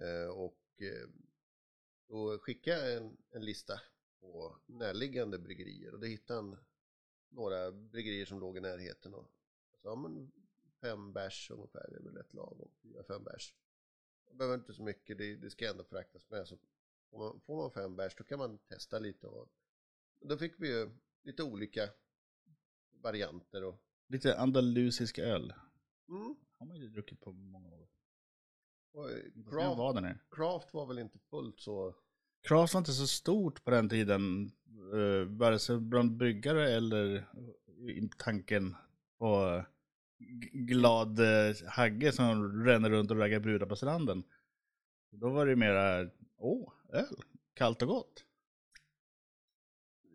Eh, 0.00 0.30
och 0.30 0.58
eh, 0.80 1.08
då 2.08 2.38
skickade 2.38 2.90
jag 2.90 2.96
en, 3.02 3.16
en 3.30 3.44
lista 3.44 3.80
på 4.20 4.56
närliggande 4.66 5.38
bryggerier 5.38 5.94
och 5.94 6.00
det 6.00 6.08
hittade 6.08 6.40
han 6.40 6.56
några 7.30 7.72
bryggerier 7.72 8.24
som 8.26 8.40
låg 8.40 8.56
i 8.56 8.60
närheten 8.60 9.14
och 9.14 9.30
ja 9.82 9.94
men 9.94 10.32
fem 10.80 11.12
bärs 11.12 11.50
ungefär, 11.50 11.86
det 11.90 11.96
är 11.96 12.02
väl 12.02 12.14
rätt 12.14 12.34
lagom, 12.34 12.70
fyra, 12.82 13.04
fem 13.04 13.24
bärs. 13.24 13.54
Man 14.26 14.36
behöver 14.38 14.58
inte 14.58 14.74
så 14.74 14.82
mycket, 14.82 15.18
det, 15.18 15.36
det 15.36 15.50
ska 15.50 15.70
ändå 15.70 15.84
fraktas 15.84 16.30
med. 16.30 16.48
Så 16.48 16.56
får, 17.10 17.18
man, 17.18 17.40
får 17.40 17.56
man 17.56 17.70
fem 17.70 17.96
bärs 17.96 18.14
då 18.16 18.24
kan 18.24 18.38
man 18.38 18.58
testa 18.58 18.98
lite. 18.98 19.26
Och, 19.26 19.48
då 20.20 20.38
fick 20.38 20.54
vi 20.58 20.68
ju 20.68 20.90
lite 21.22 21.42
olika 21.42 21.90
varianter. 22.90 23.64
Och, 23.64 23.84
Lite 24.08 24.38
andalusisk 24.38 25.18
öl. 25.18 25.54
mm, 26.08 26.36
har 26.58 26.66
man 26.66 26.76
ju 26.76 26.88
druckit 26.88 27.20
på 27.20 27.32
många 27.32 27.68
år. 27.74 27.88
och 28.92 29.10
eh, 29.10 29.16
Craft. 29.50 29.78
Var 29.78 29.94
den 29.94 30.04
är. 30.04 30.24
craft 30.30 30.74
var 30.74 30.86
väl 30.86 30.98
inte 30.98 31.18
fullt 31.18 31.60
så... 31.60 31.94
Craft 32.42 32.74
var 32.74 32.78
inte 32.78 32.92
så 32.92 33.06
stort 33.06 33.64
på 33.64 33.70
den 33.70 33.88
tiden, 33.88 34.52
uh, 34.94 35.24
vare 35.24 35.58
sig 35.58 35.78
bland 35.78 36.16
bryggare 36.16 36.70
eller 36.70 37.28
i 37.78 38.10
tanken 38.18 38.76
på 39.18 39.64
glad 40.52 41.20
uh, 41.20 41.54
Hagge 41.66 42.12
som 42.12 42.64
ränner 42.64 42.90
runt 42.90 43.10
och 43.10 43.16
raggar 43.16 43.40
brudar 43.40 43.66
på 43.66 43.76
stranden. 43.76 44.22
Då 45.10 45.30
var 45.30 45.46
det 45.46 45.56
mera, 45.56 46.10
åh, 46.36 46.72
öl, 46.92 47.16
kallt 47.54 47.82
och 47.82 47.88
gott. 47.88 48.24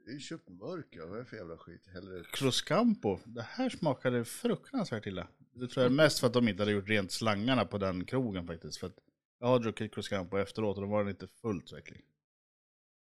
Ju 0.07 0.19
köpt 0.19 0.49
mörk, 0.49 0.87
ja. 0.89 1.05
vad 1.05 1.15
är 1.15 1.19
det 1.19 1.25
för 1.25 1.37
jävla 1.37 1.57
skit? 1.57 1.87
Hellre... 1.87 2.23
Cruzcampo, 2.23 3.19
det 3.25 3.41
här 3.41 3.69
smakade 3.69 4.25
fruktansvärt 4.25 5.05
illa. 5.05 5.27
Det 5.53 5.67
tror 5.67 5.83
jag 5.83 5.91
är 5.91 5.95
mest 5.95 6.19
för 6.19 6.27
att 6.27 6.33
de 6.33 6.47
inte 6.47 6.61
hade 6.61 6.71
gjort 6.71 6.89
rent 6.89 7.11
slangarna 7.11 7.65
på 7.65 7.77
den 7.77 8.05
krogen 8.05 8.47
faktiskt. 8.47 8.77
För 8.77 8.87
att 8.87 8.97
jag 9.39 9.47
har 9.47 9.59
druckit 9.59 9.93
Cruzcampo 9.93 10.37
efteråt 10.37 10.77
och 10.77 10.83
då 10.83 10.89
var 10.89 10.99
den 10.99 11.09
inte 11.09 11.27
fullt 11.27 11.69
så 11.69 11.77
äcklig. 11.77 12.05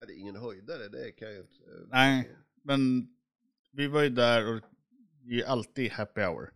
Det 0.07 0.13
är 0.13 0.17
ingen 0.17 0.35
höjdare, 0.35 0.87
det 0.87 1.11
kan 1.11 1.27
jag 1.27 1.35
ju 1.35 1.41
inte... 1.41 1.63
eh, 1.63 1.87
Nej, 1.87 2.35
men 2.63 3.07
vi 3.71 3.87
var 3.87 4.01
ju 4.01 4.09
där 4.09 4.55
och 4.55 4.61
det 5.21 5.41
är 5.41 5.45
alltid 5.45 5.91
happy 5.91 6.21
hour. 6.21 6.53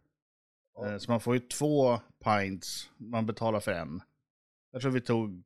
Ja. 0.81 0.91
Eh, 0.91 0.97
Så 0.97 1.11
man 1.11 1.21
får 1.21 1.33
ju 1.35 1.39
två 1.39 1.99
pints, 2.23 2.89
man 2.97 3.25
betalar 3.25 3.59
för 3.59 3.71
en. 3.71 4.01
Jag 4.71 4.81
tror 4.81 4.91
vi 4.91 5.01
tog 5.01 5.43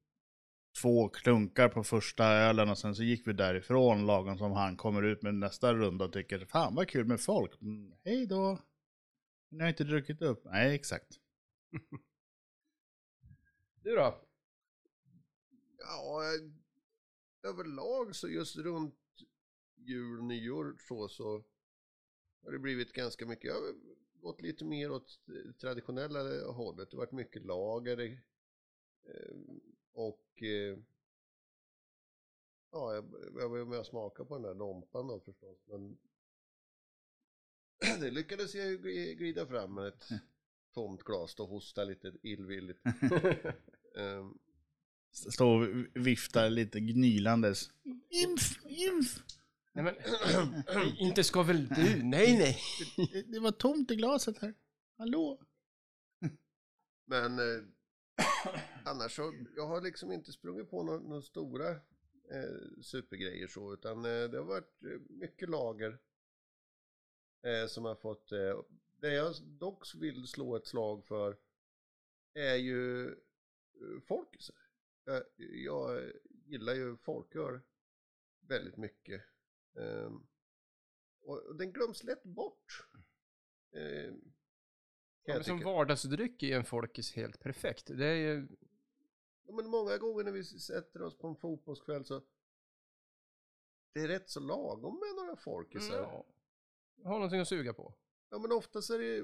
två 0.81 1.09
klunkar 1.09 1.69
på 1.69 1.83
första 1.83 2.25
ölen 2.25 2.69
och 2.69 2.77
sen 2.77 2.95
så 2.95 3.03
gick 3.03 3.27
vi 3.27 3.33
därifrån 3.33 4.05
lagom 4.05 4.37
som 4.37 4.51
han 4.51 4.77
kommer 4.77 5.03
ut 5.03 5.21
med 5.21 5.35
nästa 5.35 5.73
runda 5.73 6.05
och 6.05 6.13
tycker 6.13 6.45
fan 6.45 6.75
vad 6.75 6.87
kul 6.89 7.05
med 7.05 7.21
folk. 7.21 7.61
Mm, 7.61 7.93
hej 8.03 8.27
då. 8.27 8.59
Ni 9.49 9.61
har 9.61 9.69
inte 9.69 9.83
druckit 9.83 10.21
upp. 10.21 10.43
Nej, 10.45 10.75
exakt. 10.75 11.19
Du 13.83 13.95
då? 13.95 14.21
Ja, 15.77 16.21
överlag 17.43 18.15
så 18.15 18.27
just 18.29 18.55
runt 18.57 18.95
jul, 19.75 20.23
nyår 20.23 20.75
så, 20.87 21.07
så 21.09 21.43
har 22.43 22.51
det 22.51 22.59
blivit 22.59 22.93
ganska 22.93 23.25
mycket, 23.25 23.45
jag 23.45 23.61
gått 24.23 24.41
lite 24.41 24.65
mer 24.65 24.91
åt 24.91 25.19
traditionella 25.61 26.51
hållet. 26.51 26.91
Det 26.91 26.97
har 26.97 27.05
varit 27.05 27.11
mycket 27.11 27.45
lager 27.45 27.99
eh, 29.07 29.35
och 29.93 30.43
eh, 30.43 30.77
ja, 32.71 32.93
jag, 32.93 33.05
jag 33.39 33.49
var 33.49 33.65
med 33.65 33.79
och 33.79 33.85
smaka 33.85 34.25
på 34.25 34.33
den 34.33 34.43
där 34.43 34.53
Dompan 34.53 35.07
då 35.07 35.19
förstås, 35.19 35.57
men 35.65 35.97
det 37.99 38.11
lyckades 38.11 38.55
jag 38.55 38.67
ju 38.67 38.77
gli- 38.77 39.13
glida 39.13 39.47
fram 39.47 39.73
med 39.73 39.87
ett 39.87 40.07
tomt 40.73 41.03
glas 41.03 41.39
och 41.39 41.47
hosta 41.49 41.83
lite 41.83 42.13
illvilligt. 42.21 42.79
Ehm, 43.97 44.37
Stå 45.11 45.49
och 45.49 45.67
vifta 45.93 46.49
lite 46.49 46.79
gnylandes. 46.79 47.69
Inf, 48.09 48.65
inf. 48.65 49.19
Nej 49.73 49.83
men, 49.83 49.95
inte 50.97 51.23
ska 51.23 51.43
väl 51.43 51.67
du? 51.67 52.03
Nej, 52.03 52.37
nej. 52.37 52.57
Det, 53.11 53.21
det 53.21 53.39
var 53.39 53.51
tomt 53.51 53.91
i 53.91 53.95
glaset 53.95 54.37
här. 54.37 54.53
Hallå? 54.97 55.41
Men 57.05 57.39
eh, 57.39 57.63
annars 58.85 59.15
så, 59.15 59.33
jag 59.55 59.67
har 59.67 59.81
liksom 59.81 60.11
inte 60.11 60.31
sprungit 60.31 60.69
på 60.69 60.83
några, 60.83 60.99
några 60.99 61.21
stora 61.21 61.69
eh, 62.31 62.81
supergrejer 62.81 63.47
så, 63.47 63.73
utan 63.73 64.05
eh, 64.05 64.23
det 64.29 64.37
har 64.37 64.45
varit 64.45 64.83
eh, 64.83 64.99
mycket 65.09 65.49
lager 65.49 65.99
eh, 67.43 67.67
som 67.67 67.85
har 67.85 67.95
fått, 67.95 68.31
eh, 68.31 68.59
det 68.97 69.13
jag 69.13 69.33
dock 69.43 69.95
vill 69.95 70.27
slå 70.27 70.55
ett 70.55 70.67
slag 70.67 71.05
för 71.05 71.37
är 72.33 72.55
ju 72.55 73.07
eh, 73.07 74.01
folkisar. 74.07 74.55
Jag, 75.05 75.23
jag 75.37 76.11
gillar 76.45 76.73
ju 76.73 76.97
folköl 76.97 77.59
väldigt 78.47 78.77
mycket. 78.77 79.21
Ehm, 79.77 80.27
och 81.21 81.55
den 81.57 81.71
glöms 81.71 82.03
lätt 82.03 82.23
bort. 82.23 82.87
Ehm, 83.75 84.33
Ja, 85.25 85.43
som 85.43 85.59
vardagsdryck 85.59 86.43
är 86.43 86.57
en 86.57 86.65
folkis 86.65 87.13
helt 87.13 87.39
perfekt. 87.39 87.85
Det 87.87 88.05
är 88.05 88.15
ju... 88.15 88.47
Ja, 89.47 89.53
men 89.53 89.69
många 89.69 89.97
gånger 89.97 90.23
när 90.23 90.31
vi 90.31 90.43
sätter 90.43 91.01
oss 91.01 91.17
på 91.17 91.27
en 91.27 91.35
fotbollskväll 91.35 92.05
så 92.05 92.21
det 93.93 93.99
är 93.99 94.07
rätt 94.07 94.29
så 94.29 94.39
lagom 94.39 94.99
med 94.99 95.23
några 95.23 95.35
folkisar. 95.35 95.97
Ja. 95.97 96.25
Ja. 96.95 97.09
Har 97.09 97.15
någonting 97.15 97.39
att 97.39 97.47
suga 97.47 97.73
på. 97.73 97.95
men 98.29 98.51
oftast 98.51 98.89
är 98.89 98.99
det, 98.99 99.17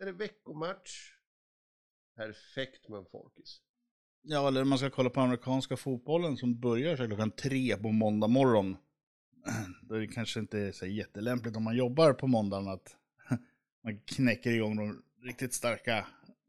är 0.00 0.06
det 0.06 0.12
veckomatch. 0.12 1.16
Perfekt 2.14 2.88
med 2.88 2.98
en 2.98 3.06
folkis. 3.06 3.62
Ja, 4.22 4.48
eller 4.48 4.64
man 4.64 4.78
ska 4.78 4.90
kolla 4.90 5.10
på 5.10 5.20
amerikanska 5.20 5.76
fotbollen 5.76 6.36
som 6.36 6.60
börjar 6.60 6.96
klockan 6.96 7.30
tre 7.30 7.76
på 7.76 7.92
måndag 7.92 8.28
morgon. 8.28 8.76
Då 9.82 9.94
är 9.94 10.00
det 10.00 10.06
kanske 10.06 10.40
inte 10.40 10.72
så 10.72 10.86
jättelämpligt 10.86 11.56
om 11.56 11.62
man 11.62 11.76
jobbar 11.76 12.12
på 12.12 12.26
måndagen 12.26 12.68
att 12.68 12.96
man 13.84 14.00
knäcker 14.00 14.50
igång 14.50 14.76
de 14.76 15.02
riktigt 15.22 15.54
starka 15.54 16.06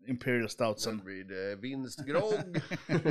Imperial 0.08 0.49
Sen 0.49 0.49
Stoutsen. 0.49 0.99
blir 1.06 1.23
det 1.23 1.56
vinstgrogg. 1.56 2.62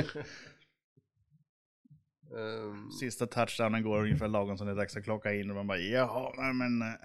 Ehm, 2.37 2.91
Sista 2.91 3.27
touchdownen 3.27 3.83
går 3.83 4.01
ungefär 4.01 4.27
lagom 4.27 4.57
som 4.57 4.67
det 4.67 4.73
är 4.73 4.75
dags 4.77 4.97
att 4.97 5.03
klocka 5.03 5.33
in 5.33 5.49
och 5.49 5.55
man 5.55 5.67
bara 5.67 5.77
jaha, 5.77 6.33
nej 6.37 6.53
men 6.53 6.81
eh, 6.81 6.97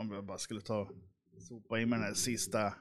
om 0.00 0.12
jag 0.12 0.24
bara 0.24 0.38
skulle 0.38 0.60
ta 0.60 0.90
sopa 1.38 1.80
in 1.80 1.88
med 1.88 1.98
den 1.98 2.06
här 2.06 2.14
sista 2.14 2.74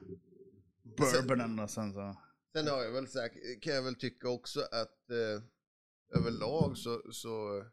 bourbonen 0.83 1.59
och 1.59 1.69
sen 1.69 1.93
så. 1.93 2.17
Sen 2.53 2.67
har 2.67 2.83
jag 2.83 2.91
väl 2.91 3.07
sagt, 3.07 3.35
kan 3.61 3.73
jag 3.73 3.83
väl 3.83 3.95
tycka 3.95 4.29
också 4.29 4.59
att 4.59 5.09
eh, 5.09 6.19
överlag 6.19 6.77
så, 6.77 7.01
så 7.11 7.65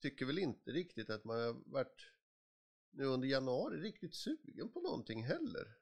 tycker 0.00 0.26
väl 0.26 0.38
inte 0.38 0.70
riktigt 0.70 1.10
att 1.10 1.24
man 1.24 1.40
har 1.40 1.52
varit 1.66 2.12
nu 2.90 3.04
under 3.04 3.28
januari 3.28 3.80
riktigt 3.80 4.14
sugen 4.14 4.72
på 4.72 4.80
någonting 4.80 5.24
heller. 5.24 5.76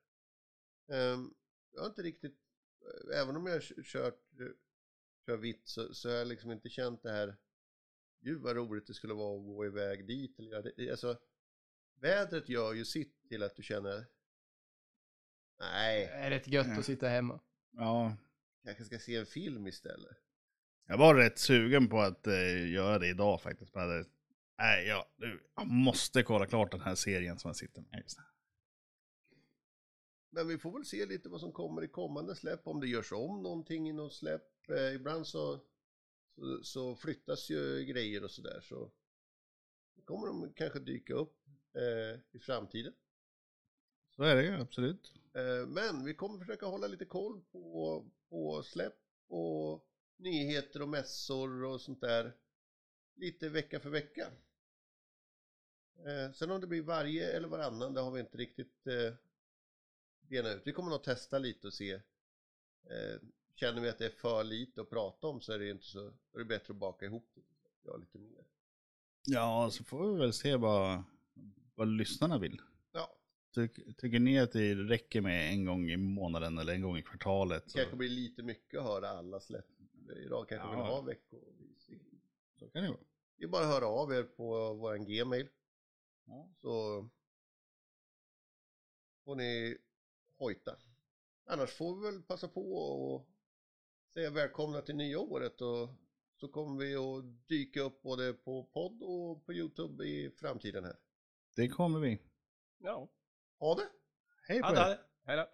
Ehm, 0.88 1.34
jag 1.72 1.80
har 1.80 1.86
inte 1.88 2.02
riktigt, 2.02 2.38
eh, 2.80 3.20
även 3.20 3.36
om 3.36 3.46
jag 3.46 3.54
har 3.54 3.82
kört, 3.82 4.20
kör 5.26 5.36
vitt 5.36 5.68
så, 5.68 5.94
så 5.94 6.08
har 6.08 6.16
jag 6.16 6.26
liksom 6.26 6.50
inte 6.50 6.68
känt 6.68 7.02
det 7.02 7.10
här, 7.10 7.36
gud 8.20 8.40
vad 8.40 8.56
roligt 8.56 8.86
det 8.86 8.94
skulle 8.94 9.14
vara 9.14 9.38
att 9.38 9.46
gå 9.46 9.66
iväg 9.66 10.06
dit. 10.06 10.38
Eller, 10.38 10.50
göra 10.50 10.62
det. 10.76 10.90
alltså, 10.90 11.18
vädret 12.00 12.48
gör 12.48 12.72
ju 12.72 12.84
sitt 12.84 13.28
till 13.28 13.42
att 13.42 13.56
du 13.56 13.62
känner, 13.62 14.06
nej, 15.58 16.06
Det 16.06 16.12
är 16.12 16.30
rätt 16.30 16.48
gött 16.48 16.78
att 16.78 16.84
sitta 16.84 17.08
hemma. 17.08 17.40
Ja, 17.70 18.16
kanske 18.64 18.84
ska 18.84 18.98
se 18.98 19.16
en 19.16 19.26
film 19.26 19.66
istället. 19.66 20.16
Jag 20.90 20.98
var 20.98 21.14
rätt 21.14 21.38
sugen 21.38 21.88
på 21.88 22.00
att 22.00 22.26
eh, 22.26 22.70
göra 22.72 22.98
det 22.98 23.08
idag 23.08 23.42
faktiskt. 23.42 23.74
Men 23.74 23.82
jag 23.84 23.90
hade- 23.90 24.08
nej, 24.58 24.86
ja, 24.86 25.08
nu, 25.16 25.40
jag 25.56 25.66
måste 25.66 26.22
kolla 26.22 26.46
klart 26.46 26.70
den 26.70 26.80
här 26.80 26.94
serien 26.94 27.38
som 27.38 27.48
jag 27.48 27.56
sitter 27.56 27.80
med. 27.80 28.04
Men 30.30 30.48
vi 30.48 30.58
får 30.58 30.72
väl 30.72 30.84
se 30.84 31.06
lite 31.06 31.28
vad 31.28 31.40
som 31.40 31.52
kommer 31.52 31.84
i 31.84 31.88
kommande 31.88 32.34
släpp, 32.36 32.66
om 32.66 32.80
det 32.80 32.88
görs 32.88 33.12
om 33.12 33.42
någonting 33.42 33.88
i 33.88 33.92
något 33.92 34.14
släpp. 34.14 34.68
Eh, 34.70 34.94
ibland 34.94 35.26
så, 35.26 35.60
så, 36.34 36.60
så 36.62 36.96
flyttas 36.96 37.50
ju 37.50 37.84
grejer 37.84 38.24
och 38.24 38.30
sådär 38.30 38.60
så 38.62 38.90
kommer 40.04 40.26
de 40.26 40.52
kanske 40.56 40.78
dyka 40.78 41.14
upp 41.14 41.36
eh, 41.74 42.20
i 42.32 42.38
framtiden. 42.38 42.92
Så 44.16 44.22
är 44.22 44.36
det 44.36 44.42
ju, 44.42 44.52
absolut. 44.60 45.12
Eh, 45.34 45.66
men 45.68 46.04
vi 46.04 46.14
kommer 46.14 46.38
försöka 46.38 46.66
hålla 46.66 46.86
lite 46.86 47.04
koll 47.04 47.40
på, 47.52 48.04
på 48.28 48.62
släpp 48.62 48.98
och 49.28 49.87
nyheter 50.18 50.82
och 50.82 50.88
mässor 50.88 51.64
och 51.64 51.80
sånt 51.80 52.00
där 52.00 52.32
lite 53.14 53.48
vecka 53.48 53.80
för 53.80 53.90
vecka. 53.90 54.30
Eh, 56.06 56.32
sen 56.32 56.50
om 56.50 56.60
det 56.60 56.66
blir 56.66 56.82
varje 56.82 57.32
eller 57.32 57.48
varannan, 57.48 57.94
det 57.94 58.00
har 58.00 58.10
vi 58.10 58.20
inte 58.20 58.38
riktigt 58.38 58.86
eh, 58.86 59.14
benat 60.20 60.56
ut. 60.56 60.62
Vi 60.64 60.72
kommer 60.72 60.90
nog 60.90 61.02
testa 61.02 61.38
lite 61.38 61.66
och 61.66 61.74
se. 61.74 61.92
Eh, 61.92 63.20
känner 63.54 63.80
vi 63.80 63.88
att 63.88 63.98
det 63.98 64.06
är 64.06 64.10
för 64.10 64.44
lite 64.44 64.80
att 64.80 64.90
prata 64.90 65.26
om 65.26 65.40
så 65.40 65.52
är 65.52 65.58
det 65.58 65.70
inte 65.70 65.86
så, 65.86 66.06
är 66.06 66.38
det 66.38 66.44
bättre 66.44 66.72
att 66.72 66.78
baka 66.78 67.06
ihop 67.06 67.30
det. 67.34 67.42
Ja, 67.82 67.96
lite 67.96 68.18
mer. 68.18 68.44
Ja, 69.26 69.70
så 69.72 69.84
får 69.84 70.12
vi 70.12 70.18
väl 70.18 70.32
se 70.32 70.56
vad, 70.56 71.02
vad 71.74 71.88
lyssnarna 71.88 72.38
vill. 72.38 72.60
Ja, 72.92 73.14
Tyck, 73.54 73.96
tycker 73.96 74.18
ni 74.18 74.38
att 74.38 74.52
det 74.52 74.74
räcker 74.74 75.20
med 75.20 75.52
en 75.52 75.64
gång 75.64 75.90
i 75.90 75.96
månaden 75.96 76.58
eller 76.58 76.72
en 76.72 76.82
gång 76.82 76.98
i 76.98 77.02
kvartalet? 77.02 77.64
det 77.64 77.70
Så, 77.70 77.78
kanske 77.78 77.96
blir 77.96 78.08
lite 78.08 78.42
mycket 78.42 78.80
att 78.80 78.86
höra 78.86 79.08
alla 79.08 79.40
släpp. 79.40 79.77
Idag 80.16 80.48
kanske 80.48 80.66
Ja. 80.68 80.70
vill 80.70 80.80
ha 80.80 81.00
veckovis. 81.00 81.90
så 82.58 82.68
kan 82.70 82.82
det 82.82 82.88
vara. 82.88 83.00
Det 83.36 83.44
är 83.44 83.48
bara 83.48 83.62
att 83.62 83.68
höra 83.74 83.86
av 83.86 84.12
er 84.12 84.22
på 84.22 84.74
vår 84.74 84.96
gmail. 84.96 85.48
Ja. 86.24 86.48
Så 86.60 87.08
får 89.24 89.36
ni 89.36 89.78
hojta. 90.36 90.76
Annars 91.44 91.70
får 91.76 91.96
vi 91.96 92.02
väl 92.10 92.22
passa 92.22 92.48
på 92.48 92.72
och 92.72 93.28
säga 94.14 94.30
välkomna 94.30 94.80
till 94.80 94.96
nya 94.96 95.18
året 95.20 95.60
och 95.60 95.88
så 96.36 96.48
kommer 96.48 96.84
vi 96.84 96.96
att 96.96 97.48
dyka 97.48 97.80
upp 97.80 98.02
både 98.02 98.32
på 98.32 98.64
podd 98.64 99.02
och 99.02 99.44
på 99.46 99.52
Youtube 99.52 100.04
i 100.04 100.30
framtiden 100.30 100.84
här. 100.84 100.96
Det 101.56 101.68
kommer 101.68 102.00
vi. 102.00 102.18
Ja, 102.78 103.08
Ha 103.58 103.74
det! 103.74 103.88
Hej 104.42 104.60
på 104.62 104.68
er! 104.68 104.74
det. 104.74 105.00
Hej 105.22 105.36
då. 105.36 105.46